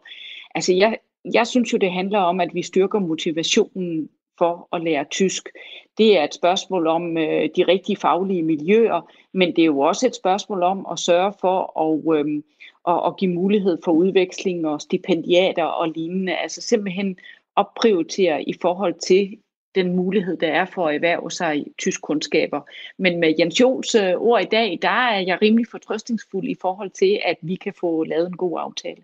[0.55, 0.97] Altså, jeg,
[1.33, 5.49] jeg synes jo, det handler om, at vi styrker motivationen for at lære tysk.
[5.97, 10.07] Det er et spørgsmål om øh, de rigtige faglige miljøer, men det er jo også
[10.07, 12.43] et spørgsmål om at sørge for at, øh,
[12.88, 16.35] at, at give mulighed for udveksling og stipendiater og lignende.
[16.35, 17.17] Altså simpelthen
[17.58, 19.38] opprioritere i forhold til
[19.76, 22.62] den mulighed, der er for at erhverve sig tysk kundskaber.
[22.97, 26.89] Men med Jens Jols øh, ord i dag, der er jeg rimelig fortrøstningsfuld i forhold
[26.89, 29.03] til, at vi kan få lavet en god aftale.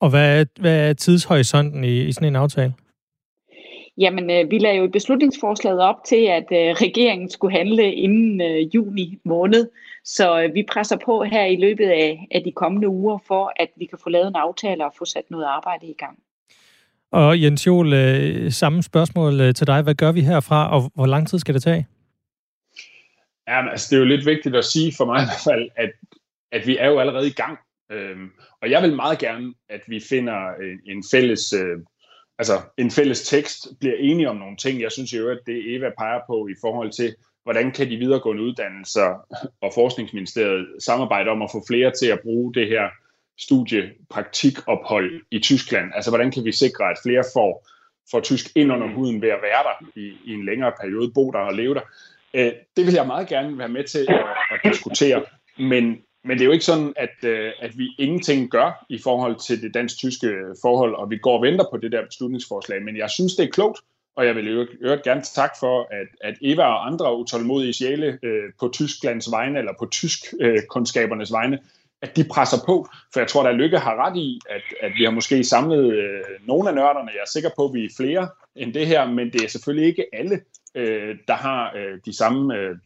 [0.00, 2.74] Og hvad er, hvad er tidshorisonten i, i sådan en aftale?
[3.98, 8.74] Jamen, øh, vi lagde jo beslutningsforslaget op til, at øh, regeringen skulle handle inden øh,
[8.74, 9.70] juni måned.
[10.04, 13.68] Så øh, vi presser på her i løbet af, af de kommende uger for, at
[13.76, 16.18] vi kan få lavet en aftale og få sat noget arbejde i gang.
[17.14, 19.82] Og Jens Jol, øh, samme spørgsmål øh, til dig.
[19.82, 21.86] Hvad gør vi herfra, og hvor lang tid skal det tage?
[23.48, 25.92] Ja, altså, det er jo lidt vigtigt at sige for mig i hvert fald, at,
[26.52, 27.58] at vi er jo allerede i gang.
[27.92, 28.30] Øhm,
[28.62, 31.78] og jeg vil meget gerne, at vi finder en, en fælles øh,
[32.38, 34.80] altså en fælles tekst, bliver enige om nogle ting.
[34.80, 38.42] Jeg synes jo, at det Eva peger på i forhold til, hvordan kan de videregående
[38.42, 39.26] uddannelser
[39.60, 42.88] og Forskningsministeriet samarbejde om at få flere til at bruge det her
[43.38, 45.90] studiepraktikophold i Tyskland?
[45.94, 47.68] Altså, hvordan kan vi sikre, at flere får,
[48.10, 51.30] får tysk ind under huden ved at være der i, i en længere periode, bo
[51.30, 51.80] der og leve der?
[52.34, 55.24] Øh, det vil jeg meget gerne være med til at, at diskutere,
[55.58, 59.36] men men det er jo ikke sådan, at, øh, at vi ingenting gør i forhold
[59.46, 62.82] til det dansk-tyske forhold, og vi går og venter på det der beslutningsforslag.
[62.82, 63.80] Men jeg synes, det er klogt,
[64.16, 64.48] og jeg vil
[64.80, 69.58] øvrigt gerne tak for, at, at Eva og andre utålmodige sjæle øh, på Tysklands vegne,
[69.58, 71.58] eller på tysk-kundskabernes øh, vegne,
[72.04, 72.88] at de presser på.
[73.12, 76.20] For jeg tror, at Lykke har ret i, at, at vi har måske samlet øh,
[76.46, 77.10] nogle af nørderne.
[77.14, 79.88] Jeg er sikker på, at vi er flere end det her, men det er selvfølgelig
[79.88, 80.40] ikke alle,
[80.74, 82.76] øh, der har øh, de samme øh,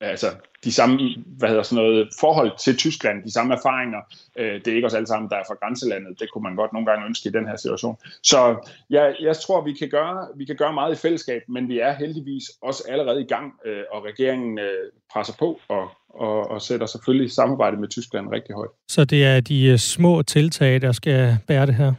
[0.00, 0.26] altså
[0.64, 4.00] de samme hvad hedder sådan noget, forhold til Tyskland, de samme erfaringer.
[4.36, 6.20] Øh, det er ikke os alle sammen, der er fra grænselandet.
[6.20, 7.96] Det kunne man godt nogle gange ønske i den her situation.
[8.22, 11.78] Så jeg, jeg tror, vi kan, gøre, vi kan gøre meget i fællesskab, men vi
[11.78, 16.62] er heldigvis også allerede i gang, øh, og regeringen øh, presser på og, og, og
[16.62, 18.70] sætter selvfølgelig samarbejdet med Tyskland rigtig højt.
[18.88, 21.92] Så det er de små tiltag, der skal bære det her?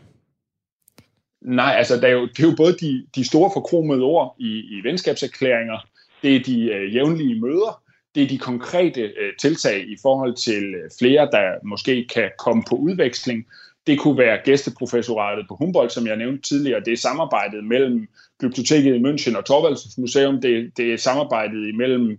[1.42, 4.60] Nej, altså det er jo, det er jo både de, de store forkromede ord i,
[4.60, 5.78] i venskabserklæringer,
[6.24, 7.82] det er de øh, jævnlige møder,
[8.16, 12.64] det er de konkrete øh, tiltag i forhold til øh, flere, der måske kan komme
[12.70, 13.48] på udveksling.
[13.88, 16.80] Det kunne være gæsteprofessoratet på Humboldt, som jeg nævnte tidligere.
[16.80, 18.08] Det er samarbejdet mellem
[18.40, 20.42] Biblioteket i München og Torvalds Museum.
[20.42, 22.18] Det, det er samarbejdet imellem øh,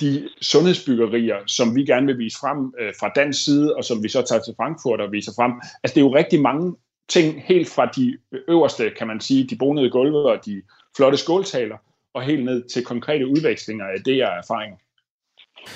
[0.00, 4.08] de sundhedsbyggerier, som vi gerne vil vise frem øh, fra dansk side, og som vi
[4.08, 5.52] så tager til Frankfurt og viser frem.
[5.82, 6.76] Altså det er jo rigtig mange
[7.08, 8.18] ting helt fra de
[8.48, 10.62] øverste, kan man sige, de bonede gulve og de
[10.96, 11.76] flotte skåltaler,
[12.14, 14.76] og helt ned til konkrete udvekslinger af det og erfaringer.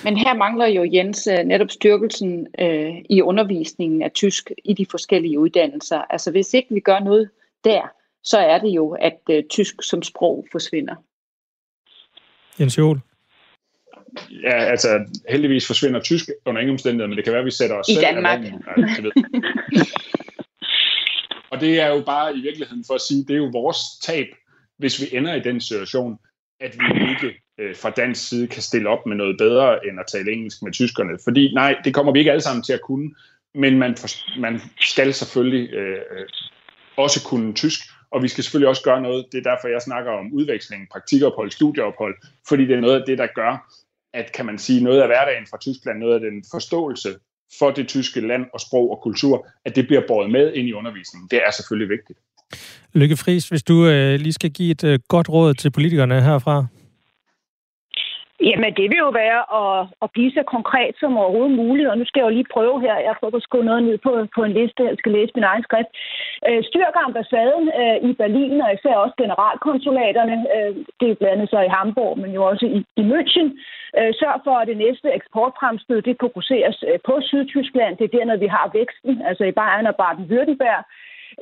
[0.05, 4.87] Men her mangler jo Jens øh, netop styrkelsen øh, i undervisningen af tysk i de
[4.91, 5.99] forskellige uddannelser.
[5.99, 7.31] Altså hvis ikke vi gør noget
[7.65, 7.83] der,
[8.25, 10.95] så er det jo, at øh, tysk som sprog forsvinder.
[12.61, 13.01] Jens Jol?
[14.43, 17.77] Ja, altså heldigvis forsvinder tysk under ingen omstændigheder, men det kan være, at vi sætter
[17.77, 18.41] os I selv Danmark.
[18.45, 19.13] Ja, ved.
[21.51, 24.27] Og det er jo bare i virkeligheden for at sige, det er jo vores tab,
[24.79, 26.19] hvis vi ender i den situation,
[26.61, 30.07] at vi ikke øh, fra dansk side kan stille op med noget bedre end at
[30.13, 31.19] tale engelsk med tyskerne.
[31.25, 33.11] Fordi nej, det kommer vi ikke alle sammen til at kunne,
[33.55, 36.27] men man, for, man skal selvfølgelig øh, øh,
[36.97, 39.27] også kunne tysk, og vi skal selvfølgelig også gøre noget.
[39.33, 42.15] Det er derfor, jeg snakker om udveksling, praktikophold, studieophold,
[42.49, 43.73] fordi det er noget af det, der gør,
[44.17, 47.09] at kan man sige noget af hverdagen fra Tyskland, noget af den forståelse
[47.59, 50.73] for det tyske land og sprog og kultur, at det bliver båret med ind i
[50.73, 51.29] undervisningen.
[51.31, 52.19] Det er selvfølgelig vigtigt.
[52.93, 56.67] Lykke Friis, hvis du øh, lige skal give et øh, godt råd til politikerne herfra.
[58.41, 62.05] Jamen, det vil jo være at, at blive så konkret som overhovedet muligt, og nu
[62.07, 62.97] skal jeg jo lige prøve her.
[63.07, 65.65] Jeg prøver at skrive noget ned på, på en liste, jeg skal læse min egen
[65.69, 65.91] skrift.
[66.49, 70.37] Øh, styrker ambassaden øh, i Berlin, og især også generalkonsulaterne.
[70.55, 73.49] Øh, det er blandt andet så i Hamburg, men jo også i, i München.
[73.99, 77.97] Øh, sørg for, at det næste eksportfremstød, det fokuseres øh, på Sydtyskland.
[77.97, 80.83] Det er der, når vi har væksten, altså i Bayern og Baden-Württemberg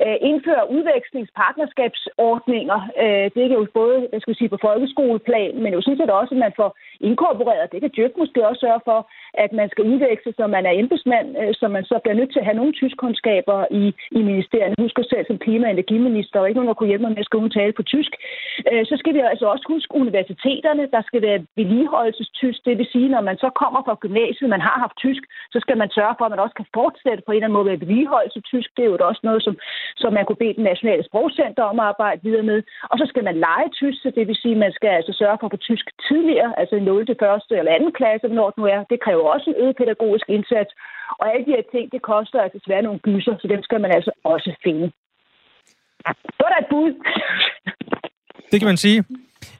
[0.03, 2.79] Øh, indføre udvekslingspartnerskabsordninger.
[3.03, 6.33] Øh, det er jo både jeg skal sige, på folkeskoleplan, men jo sådan set også,
[6.35, 7.71] at man får inkorporeret.
[7.71, 8.99] Det kan Dyrk måske også sørge for,
[9.33, 12.39] at man skal udveksle, så man er embedsmand, øh, så man så bliver nødt til
[12.39, 14.75] at have nogle tyskkundskaber i, i ministeriet.
[14.79, 17.29] Husker selv som klima- og energiminister, og ikke nogen, der kunne hjælpe mig med at
[17.29, 18.11] skrive tale på tysk.
[18.71, 20.83] Øh, så skal vi altså også huske universiteterne.
[20.95, 22.59] Der skal være vedligeholdelsestysk.
[22.65, 25.23] Det vil sige, når man så kommer fra gymnasiet, man har haft tysk,
[25.53, 27.69] så skal man sørge for, at man også kan fortsætte på en eller anden måde
[27.69, 28.69] med vedligeholdelse tysk.
[28.77, 29.55] Det er jo også noget, som,
[30.01, 32.59] som man kunne bede den nationale sprogcenter om at arbejde videre med.
[32.91, 35.37] Og så skal man lege tysk, så det vil sige, at man skal altså sørge
[35.39, 37.05] for at få tysk tidligere, altså 0.
[37.05, 37.17] til
[37.51, 37.59] 1.
[37.59, 37.91] eller 2.
[37.99, 38.79] klasse, når det nu er.
[38.93, 40.71] Det kræver også en øget pædagogisk indsats.
[41.19, 43.91] Og alle de her ting, det koster altså svært nogle gyser, så dem skal man
[43.97, 44.85] altså også finde.
[46.37, 46.91] Så er der et bud.
[48.51, 49.03] Det kan man sige.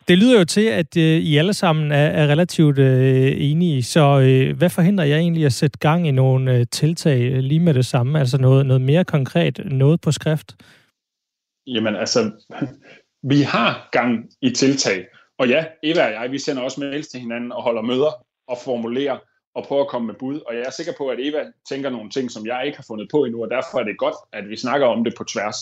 [0.07, 4.19] Det lyder jo til, at øh, I alle sammen er, er relativt øh, enige, så
[4.19, 7.85] øh, hvad forhindrer jeg egentlig at sætte gang i nogle øh, tiltag lige med det
[7.85, 8.19] samme?
[8.19, 10.55] Altså noget, noget mere konkret, noget på skrift?
[11.67, 12.19] Jamen altså,
[13.23, 15.05] vi har gang i tiltag.
[15.37, 18.57] Og ja, Eva og jeg, vi sender også mails til hinanden og holder møder og
[18.63, 19.17] formulerer
[19.55, 20.39] og prøver at komme med bud.
[20.39, 23.07] Og jeg er sikker på, at Eva tænker nogle ting, som jeg ikke har fundet
[23.11, 25.57] på endnu, og derfor er det godt, at vi snakker om det på tværs.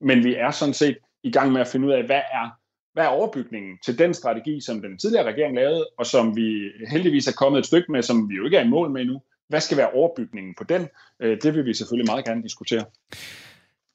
[0.00, 2.58] Men vi er sådan set i gang med at finde ud af, hvad er,
[2.92, 7.26] hvad er overbygningen til den strategi, som den tidligere regering lavede, og som vi heldigvis
[7.26, 9.22] er kommet et stykke med, som vi jo ikke er i mål med endnu.
[9.48, 10.88] Hvad skal være overbygningen på den?
[11.20, 12.84] Øh, det vil vi selvfølgelig meget gerne diskutere.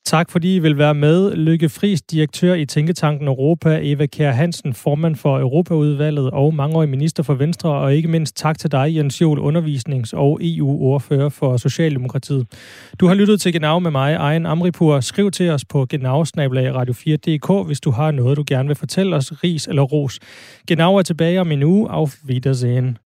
[0.06, 1.36] Tak fordi I vil være med.
[1.36, 7.24] Lykke Friis, direktør i Tænketanken Europa, Eva Kjær Hansen, formand for Europaudvalget og mangeårig minister
[7.24, 12.48] for Venstre, og ikke mindst tak til dig, Jens Jol, undervisnings- og EU-ordfører for Socialdemokratiet.
[13.00, 15.00] Du har lyttet til Genau med mig, Ejen Amripur.
[15.00, 19.68] Skriv til os på genau-radio4.dk, hvis du har noget, du gerne vil fortælle os, ris
[19.68, 20.20] eller ros.
[20.68, 21.90] Genau er tilbage om en uge.
[21.90, 22.98] Auf Wiedersehen.